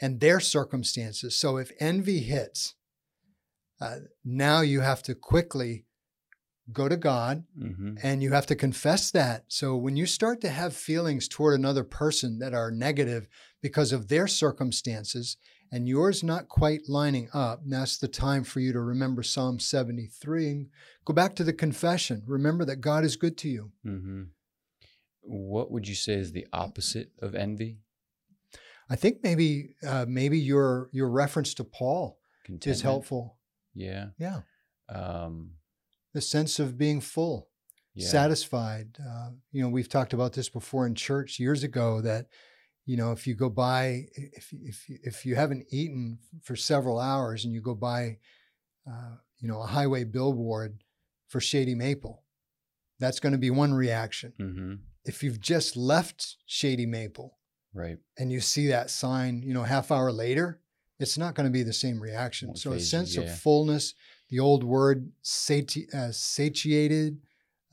and 0.00 0.20
their 0.20 0.40
circumstances. 0.40 1.38
So 1.38 1.56
if 1.56 1.72
envy 1.80 2.20
hits, 2.20 2.74
uh, 3.80 3.96
now 4.24 4.60
you 4.60 4.80
have 4.80 5.02
to 5.04 5.14
quickly 5.14 5.86
go 6.72 6.88
to 6.88 6.96
God 6.96 7.44
hmm 7.58 7.94
and 8.02 8.22
you 8.22 8.32
have 8.32 8.46
to 8.46 8.54
confess 8.54 9.10
that. 9.10 9.44
So 9.48 9.76
when 9.76 9.96
you 9.96 10.06
start 10.06 10.40
to 10.40 10.48
have 10.48 10.74
feelings 10.74 11.28
toward 11.28 11.58
another 11.58 11.84
person 11.84 12.38
that 12.38 12.54
are 12.54 12.70
negative 12.70 13.26
because 13.60 13.92
of 13.92 14.08
their 14.08 14.26
circumstances 14.26 15.36
and 15.72 15.88
yours 15.88 16.22
not 16.22 16.48
quite 16.48 16.88
lining 16.88 17.28
up, 17.32 17.60
that's 17.66 17.98
the 17.98 18.08
time 18.08 18.44
for 18.44 18.60
you 18.60 18.72
to 18.72 18.80
remember 18.80 19.22
Psalm 19.22 19.58
73 19.60 20.48
and 20.48 20.68
go 21.04 21.12
back 21.14 21.34
to 21.36 21.44
the 21.44 21.52
confession. 21.52 22.22
Remember 22.26 22.64
that 22.64 22.76
God 22.80 23.04
is 23.04 23.16
good 23.16 23.36
to 23.38 23.48
you. 23.48 23.72
hmm 23.84 24.22
What 25.22 25.70
would 25.70 25.86
you 25.88 25.94
say 25.94 26.14
is 26.14 26.32
the 26.32 26.46
opposite 26.52 27.10
of 27.20 27.34
envy? 27.34 27.78
I 28.88 28.96
think 28.96 29.18
maybe 29.22 29.76
uh, 29.86 30.06
maybe 30.08 30.38
your 30.38 30.88
your 30.92 31.08
reference 31.08 31.54
to 31.54 31.64
Paul 31.64 32.18
is 32.72 32.82
helpful. 32.82 33.38
Yeah. 33.74 34.06
Yeah, 34.18 34.40
Um, 34.88 35.52
the 36.12 36.20
sense 36.20 36.58
of 36.58 36.76
being 36.76 37.00
full. 37.00 37.48
Yeah. 37.94 38.08
satisfied. 38.08 38.96
Uh, 38.98 39.30
you 39.52 39.62
know, 39.62 39.68
we've 39.68 39.88
talked 39.88 40.12
about 40.12 40.32
this 40.32 40.48
before 40.48 40.86
in 40.86 40.94
church 40.94 41.38
years 41.40 41.62
ago 41.64 42.00
that, 42.00 42.26
you 42.86 42.96
know, 42.96 43.12
if 43.12 43.26
you 43.26 43.34
go 43.34 43.48
by, 43.48 44.06
if, 44.14 44.48
if, 44.52 44.84
if 44.88 45.26
you 45.26 45.36
haven't 45.36 45.66
eaten 45.70 46.18
for 46.42 46.56
several 46.56 46.98
hours 46.98 47.44
and 47.44 47.54
you 47.54 47.60
go 47.60 47.74
by, 47.74 48.18
uh, 48.88 49.16
you 49.38 49.48
know, 49.48 49.62
a 49.62 49.66
highway 49.66 50.04
billboard 50.04 50.82
for 51.28 51.40
Shady 51.40 51.74
Maple, 51.74 52.22
that's 52.98 53.20
going 53.20 53.32
to 53.32 53.38
be 53.38 53.50
one 53.50 53.72
reaction. 53.72 54.32
hmm 54.38 54.74
If 55.04 55.22
you've 55.22 55.40
just 55.40 55.76
left 55.76 56.36
Shady 56.46 56.86
Maple 56.86 57.38
Right. 57.72 57.98
and 58.18 58.32
you 58.32 58.40
see 58.40 58.66
that 58.68 58.90
sign, 58.90 59.42
you 59.42 59.54
know, 59.54 59.62
half 59.62 59.92
hour 59.92 60.10
later, 60.10 60.60
it's 60.98 61.16
not 61.16 61.34
going 61.34 61.46
to 61.46 61.52
be 61.52 61.62
the 61.62 61.72
same 61.72 62.00
reaction. 62.00 62.56
So 62.56 62.72
a 62.72 62.80
sense 62.80 63.16
yeah. 63.16 63.22
of 63.22 63.38
fullness, 63.40 63.94
the 64.28 64.40
old 64.40 64.64
word 64.64 65.12
sati- 65.22 65.88
uh, 65.94 66.10
satiated, 66.10 67.20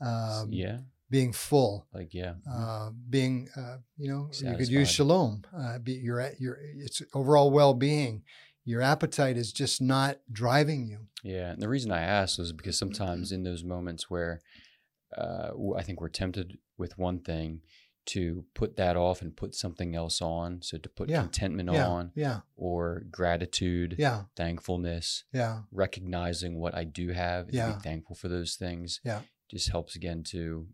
um, 0.00 0.48
yeah. 0.52 0.78
Being 1.10 1.32
full, 1.32 1.86
Like 1.92 2.12
yeah. 2.12 2.34
uh, 2.50 2.90
being, 3.08 3.48
uh, 3.56 3.78
you 3.96 4.08
know, 4.10 4.30
you 4.40 4.56
could 4.56 4.68
use 4.68 4.90
shalom. 4.90 5.42
Uh, 5.56 5.78
be, 5.78 5.92
your 5.94 6.30
your 6.38 6.58
it's 6.76 7.00
overall 7.14 7.50
well 7.50 7.74
being. 7.74 8.22
Your 8.64 8.82
appetite 8.82 9.38
is 9.38 9.50
just 9.52 9.80
not 9.80 10.18
driving 10.30 10.86
you. 10.86 10.98
Yeah, 11.22 11.50
and 11.52 11.62
the 11.62 11.68
reason 11.68 11.90
I 11.90 12.02
asked 12.02 12.38
was 12.38 12.52
because 12.52 12.76
sometimes 12.78 13.32
in 13.32 13.42
those 13.42 13.64
moments 13.64 14.10
where 14.10 14.40
uh, 15.16 15.50
I 15.76 15.82
think 15.82 16.00
we're 16.00 16.10
tempted 16.10 16.58
with 16.76 16.98
one 16.98 17.20
thing 17.20 17.62
to 18.06 18.44
put 18.54 18.76
that 18.76 18.96
off 18.96 19.20
and 19.22 19.36
put 19.36 19.54
something 19.54 19.94
else 19.94 20.20
on. 20.20 20.60
So 20.62 20.76
to 20.78 20.88
put 20.88 21.08
Yeah, 21.08 21.22
contentment 21.22 21.70
Yeah, 21.72 21.86
on 21.86 22.12
yeah, 22.14 22.40
or 22.56 23.04
gratitude, 23.10 23.96
yeah, 23.98 24.24
thankfulness, 24.36 25.24
yeah, 25.32 25.62
recognizing 25.70 26.58
what 26.58 26.74
I 26.74 26.84
do 26.84 27.08
have 27.12 27.46
and 27.46 27.54
Yeah. 27.54 27.72
be 27.72 27.80
thankful 27.82 28.16
for 28.16 28.28
those 28.28 28.54
things. 28.56 29.00
Yeah. 29.04 29.22
Just 29.50 29.70
helps 29.70 29.96
again 29.96 30.22
to, 30.24 30.68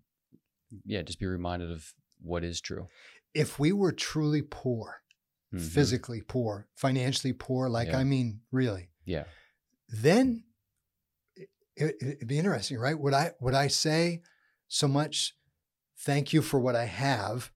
yeah, 0.84 1.02
just 1.02 1.18
be 1.20 1.26
reminded 1.26 1.70
of 1.70 1.92
what 2.22 2.44
is 2.44 2.60
true. 2.60 2.88
If 3.34 3.58
we 3.58 3.72
were 3.72 3.92
truly 3.92 4.42
poor, 4.42 5.02
Mhm. 5.52 5.60
physically 5.60 6.20
poor, 6.20 6.66
financially 6.74 7.32
poor, 7.32 7.68
like 7.68 7.88
Yeah. 7.88 7.98
I 7.98 8.04
mean, 8.04 8.40
really, 8.50 8.90
Yeah. 9.04 9.24
then 9.88 10.44
it, 11.37 11.48
it, 11.76 11.94
it'd 12.00 12.28
be 12.28 12.38
interesting, 12.38 12.78
right? 12.78 12.98
Would 12.98 13.14
I 13.14 13.32
would 13.40 13.54
I 13.54 13.68
say 13.68 14.22
so 14.68 14.88
much 14.88 15.37
thank 15.98 16.32
you 16.32 16.42
for 16.42 16.58
what 16.60 16.74
I 16.76 16.84
have, 16.87 17.52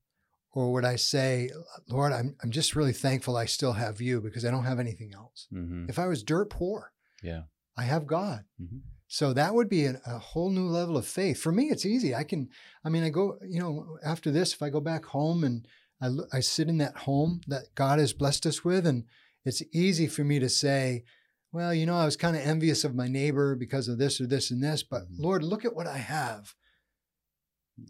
or 0.52 0.72
would 0.72 0.84
I 0.84 0.96
say, 0.96 1.50
Lord, 1.88 2.12
I'm 2.12 2.36
I'm 2.42 2.50
just 2.50 2.74
really 2.76 2.92
thankful 2.92 3.36
I 3.36 3.46
still 3.46 3.72
have 3.74 4.00
you 4.00 4.20
because 4.20 4.44
I 4.44 4.50
don't 4.50 4.64
have 4.64 4.78
anything 4.80 5.12
else. 5.14 5.46
hmm 5.50 5.86
If 5.88 5.98
I 5.98 6.06
was 6.06 6.22
dirt 6.22 6.50
poor, 6.50 6.92
Yeah. 7.22 7.44
I 7.76 7.82
have 7.84 8.06
God. 8.06 8.44
Mhm. 8.60 8.82
So 9.10 9.32
that 9.32 9.54
would 9.54 9.68
be 9.70 9.86
an, 9.86 10.00
a 10.06 10.18
whole 10.18 10.50
new 10.50 10.66
level 10.68 10.96
of 10.98 11.06
faith. 11.06 11.40
For 11.40 11.50
me, 11.50 11.64
it's 11.70 11.86
easy. 11.86 12.14
I 12.14 12.24
can, 12.24 12.50
I 12.84 12.90
mean, 12.90 13.02
I 13.02 13.08
go, 13.08 13.38
you 13.42 13.58
know, 13.58 13.96
after 14.04 14.30
this, 14.30 14.52
if 14.52 14.62
I 14.62 14.68
go 14.68 14.80
back 14.80 15.06
home 15.06 15.44
and 15.44 15.66
I, 16.00 16.10
I 16.36 16.40
sit 16.40 16.68
in 16.68 16.76
that 16.78 16.96
home 16.98 17.40
that 17.48 17.74
God 17.74 17.98
has 17.98 18.12
blessed 18.12 18.44
us 18.46 18.62
with, 18.64 18.86
and 18.86 19.04
it's 19.46 19.62
easy 19.72 20.06
for 20.06 20.24
me 20.24 20.38
to 20.40 20.48
say, 20.50 21.04
well, 21.52 21.72
you 21.72 21.86
know, 21.86 21.96
I 21.96 22.04
was 22.04 22.16
kind 22.16 22.36
of 22.36 22.42
envious 22.42 22.84
of 22.84 22.94
my 22.94 23.08
neighbor 23.08 23.56
because 23.56 23.88
of 23.88 23.96
this 23.98 24.20
or 24.20 24.26
this 24.26 24.50
and 24.50 24.62
this, 24.62 24.82
but 24.82 25.04
Mhm. 25.10 25.18
Lord, 25.20 25.42
look 25.42 25.64
at 25.64 25.74
what 25.74 25.86
I 25.86 25.96
have. 25.98 26.54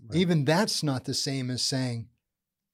Right. 0.08 0.18
Even 0.20 0.44
that's 0.44 0.82
not 0.82 1.04
the 1.04 1.14
same 1.14 1.50
as 1.50 1.62
saying, 1.62 2.08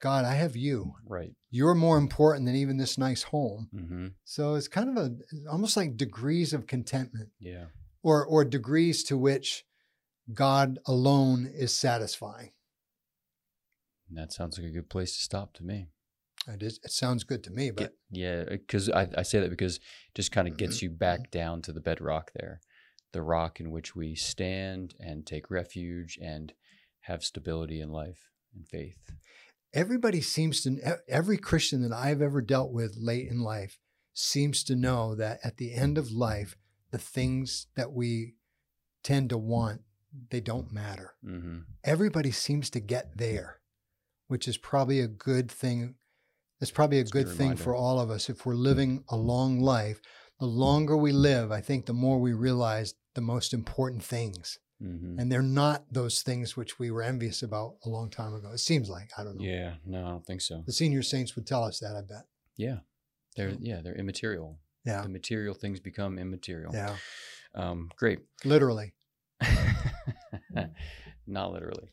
God, 0.01 0.25
I 0.27 0.35
have 0.35 0.55
you. 0.57 0.95
right. 1.07 1.35
You're 1.51 1.75
more 1.75 1.97
important 1.99 2.47
than 2.47 2.57
even 2.57 2.77
this 2.77 2.99
nice 2.99 3.23
home. 3.23 3.69
hmm 3.73 4.09
So 4.25 4.55
it's 4.57 4.69
kind 4.69 4.91
of 4.91 4.97
a 4.99 5.17
almost 5.49 5.77
like 5.77 5.97
degrees 5.97 6.53
of 6.53 6.67
contentment 6.67 7.31
Yeah. 7.39 7.67
Or 8.05 8.25
or 8.25 8.45
degrees 8.45 9.03
to 9.05 9.19
which 9.19 9.65
God 10.33 10.79
alone 10.87 11.51
is 11.53 11.75
satisfying. 11.75 12.53
That 14.11 14.33
sounds 14.33 14.59
like 14.59 14.67
a 14.69 14.71
good 14.71 14.89
place 14.91 15.17
to 15.17 15.23
stop 15.23 15.55
to 15.55 15.65
me. 15.65 15.87
It 16.47 16.63
is. 16.63 16.79
It 16.85 16.93
sounds 16.93 17.25
good 17.25 17.43
to 17.45 17.51
me, 17.51 17.71
but 17.71 17.85
Get- 17.85 17.95
yeah, 18.11 18.45
because 18.49 18.91
I, 18.91 19.09
I 19.17 19.23
say 19.23 19.41
that 19.41 19.51
because 19.51 19.77
it 19.77 19.83
just 20.15 20.31
kind 20.31 20.47
of 20.47 20.57
gets 20.57 20.83
you 20.83 20.91
Mm-hmm. 20.91 20.99
back 20.99 21.31
down 21.31 21.63
to 21.63 21.73
the 21.73 21.81
bedrock 21.81 22.31
there, 22.35 22.61
the 23.13 23.23
rock 23.23 23.61
in 23.61 23.71
which 23.71 23.97
we 23.97 24.15
stand 24.15 24.95
and 25.01 25.27
take 25.27 25.51
refuge 25.51 26.19
and 26.23 26.53
have 27.03 27.25
stability 27.25 27.81
in 27.81 27.91
life 27.91 28.29
and 28.55 28.69
faith. 28.69 28.99
everybody 29.73 30.21
seems 30.21 30.61
to. 30.63 30.99
Every 31.09 31.39
Christian 31.39 31.83
that 31.83 31.93
I've 31.97 32.23
ever 32.23 32.43
dealt 32.43 32.73
with 32.73 32.97
late 32.99 33.29
in 33.29 33.41
life 33.41 33.79
seems 34.13 34.63
to 34.65 34.77
know 34.77 35.15
that 35.17 35.41
at 35.43 35.57
the 35.57 35.73
end 35.75 35.97
of 35.99 36.13
life, 36.13 36.57
the 36.95 36.99
things 36.99 37.67
that 37.75 37.93
we 37.93 38.35
tend 39.03 39.29
to 39.31 39.37
want 39.37 39.81
they 40.31 40.41
don't 40.41 40.71
matter. 40.73 41.15
hmm 41.25 41.59
Everybody 41.83 42.31
seems 42.31 42.71
to 42.71 42.81
get 42.95 43.19
there, 43.19 43.59
which 44.29 44.47
is 44.47 44.57
probably 44.57 45.01
a 45.01 45.09
good 45.09 45.51
thing. 45.51 45.97
It's 46.61 46.71
probably 46.71 46.99
a 46.99 47.01
It's 47.01 47.11
good 47.11 47.27
good 47.27 47.37
thing 47.37 47.57
for 47.57 47.75
all 47.75 47.99
of 47.99 48.11
us 48.11 48.31
if 48.31 48.47
we're 48.47 48.55
living 48.71 49.03
a 49.09 49.17
long 49.17 49.59
life. 49.59 50.01
The 50.39 50.47
longer 50.47 50.97
we 50.97 51.11
live, 51.13 51.51
I 51.51 51.61
think 51.61 51.87
the 51.87 51.93
more 52.05 52.19
we 52.21 52.33
realize 52.33 52.95
the 53.15 53.21
most 53.35 53.53
important 53.53 54.03
things. 54.05 54.59
hmm 54.81 55.19
and 55.19 55.27
they're 55.31 55.53
not 55.65 55.79
those 56.01 56.23
things 56.23 56.57
which 56.57 56.79
we 56.79 56.91
were 56.93 57.03
envious 57.03 57.43
about 57.43 57.71
a 57.87 57.89
long 57.89 58.09
time 58.11 58.35
ago. 58.39 58.51
It 58.53 58.59
seems 58.71 58.89
like 58.89 59.09
I 59.19 59.25
don't 59.25 59.37
know. 59.39 59.45
Yeah, 59.45 59.75
no, 59.85 59.99
I 60.07 60.11
don't 60.15 60.27
think 60.27 60.43
so. 60.43 60.63
The 60.67 60.73
senior 60.83 61.03
saints 61.03 61.35
would 61.35 61.47
tell 61.47 61.65
us 61.65 61.81
that. 61.81 61.95
I 62.01 62.03
bet. 62.13 62.25
Yeah, 62.67 62.79
they're 63.37 63.57
yeah 63.71 63.81
they're 63.83 64.01
immaterial. 64.05 64.51
Yeah, 64.85 65.03
The 65.03 65.09
material 65.09 65.55
things 65.55 65.81
become 65.81 66.19
immaterial. 66.19 66.73
yeah, 66.75 66.97
Um, 67.55 67.91
great. 67.97 68.21
literally. 68.45 68.93
Not 71.27 71.53
literally. 71.53 71.89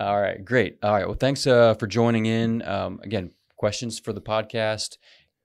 All 0.00 0.20
right, 0.20 0.44
great. 0.44 0.78
All 0.82 0.92
right. 0.92 1.06
Well, 1.06 1.16
thanks 1.18 1.46
uh, 1.46 1.74
for 1.74 1.86
joining 1.86 2.26
in. 2.26 2.62
Um, 2.62 2.98
again, 3.04 3.30
questions 3.56 4.00
for 4.00 4.12
the 4.12 4.20
podcast, 4.20 4.96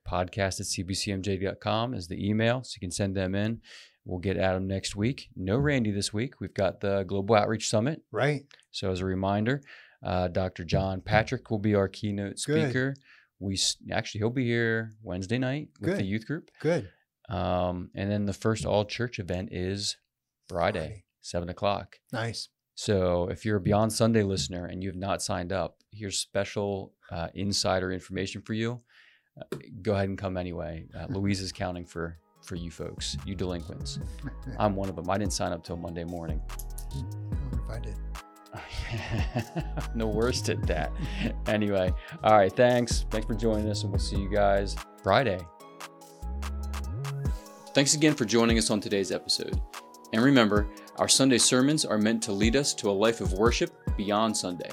podcast 0.09 0.59
at 0.59 0.65
cbcmj.com 0.65 1.93
is 1.93 2.07
the 2.07 2.27
email. 2.27 2.63
So 2.63 2.77
you 2.77 2.79
can 2.79 2.91
send 2.91 3.15
them 3.15 3.35
in. 3.35 3.61
We'll 4.05 4.19
get 4.19 4.37
at 4.37 4.53
them 4.53 4.65
next 4.67 4.95
week. 4.95 5.29
No 5.35 5.57
Randy 5.57 5.91
this 5.91 6.11
week. 6.11 6.39
We've 6.39 6.53
got 6.53 6.79
the 6.79 7.03
Global 7.03 7.35
Outreach 7.35 7.69
Summit. 7.69 8.01
Right. 8.11 8.45
So 8.71 8.89
as 8.91 9.01
a 9.01 9.05
reminder, 9.05 9.61
uh, 10.03 10.29
Dr. 10.29 10.63
John 10.63 11.01
Patrick 11.01 11.51
will 11.51 11.59
be 11.59 11.75
our 11.75 11.87
keynote 11.87 12.41
Good. 12.45 12.71
We 13.39 13.57
actually 13.91 14.19
he'll 14.19 14.29
be 14.29 14.45
here 14.45 14.93
Wednesday 15.03 15.37
night 15.37 15.69
with 15.79 15.97
the 15.97 16.03
youth 16.03 16.25
group. 16.25 16.49
Good. 16.61 16.89
Um, 17.29 17.89
and 17.93 18.09
then 18.09 18.25
the 18.25 18.33
first 18.33 18.65
all 18.65 18.85
church 18.85 19.19
event 19.19 19.49
is 19.51 19.97
Friday, 20.47 20.79
Friday. 20.79 21.03
seven 21.21 21.49
o'clock. 21.49 21.97
Nice. 22.13 22.49
So 22.75 23.27
if 23.29 23.43
you're 23.43 23.57
a 23.57 23.61
Beyond 23.61 23.91
Sunday 23.91 24.23
listener 24.23 24.65
and 24.65 24.83
you 24.83 24.89
have 24.89 24.95
not 24.95 25.21
signed 25.21 25.51
up, 25.51 25.77
here's 25.91 26.19
special 26.19 26.93
uh, 27.11 27.27
insider 27.33 27.91
information 27.91 28.41
for 28.41 28.53
you. 28.53 28.79
Uh, 29.39 29.57
go 29.81 29.93
ahead 29.95 30.09
and 30.09 30.17
come 30.17 30.37
anyway. 30.37 30.85
Uh, 30.95 31.07
Louise 31.09 31.41
is 31.41 31.51
counting 31.51 31.85
for 31.85 32.17
for 32.43 32.55
you 32.55 32.71
folks, 32.71 33.17
you 33.25 33.35
delinquents. 33.35 33.99
I'm 34.59 34.75
one 34.75 34.89
of 34.89 34.95
them. 34.95 35.09
I 35.09 35.17
didn't 35.17 35.33
sign 35.33 35.51
up 35.51 35.63
till 35.63 35.75
Monday 35.75 36.05
morning. 36.05 36.41
I 36.49 36.95
wonder 36.95 37.61
if 37.65 37.69
I 37.69 37.79
did. 37.79 37.95
No 39.95 40.07
worst 40.07 40.49
at 40.49 40.61
that. 40.67 40.91
Anyway, 41.47 41.93
all 42.23 42.37
right. 42.37 42.53
Thanks. 42.53 43.05
Thanks 43.09 43.27
for 43.27 43.35
joining 43.35 43.69
us, 43.69 43.83
and 43.83 43.91
we'll 43.91 43.99
see 43.99 44.17
you 44.17 44.29
guys 44.29 44.75
Friday. 45.03 45.39
Thanks 47.73 47.93
again 47.93 48.15
for 48.15 48.25
joining 48.25 48.57
us 48.57 48.69
on 48.71 48.79
today's 48.79 49.11
episode. 49.11 49.61
And 50.13 50.23
remember, 50.23 50.67
our 50.97 51.07
Sunday 51.07 51.37
sermons 51.37 51.85
are 51.85 51.97
meant 51.97 52.23
to 52.23 52.31
lead 52.31 52.55
us 52.55 52.73
to 52.75 52.89
a 52.89 52.91
life 52.91 53.21
of 53.21 53.33
worship 53.33 53.71
beyond 53.97 54.35
Sunday. 54.35 54.69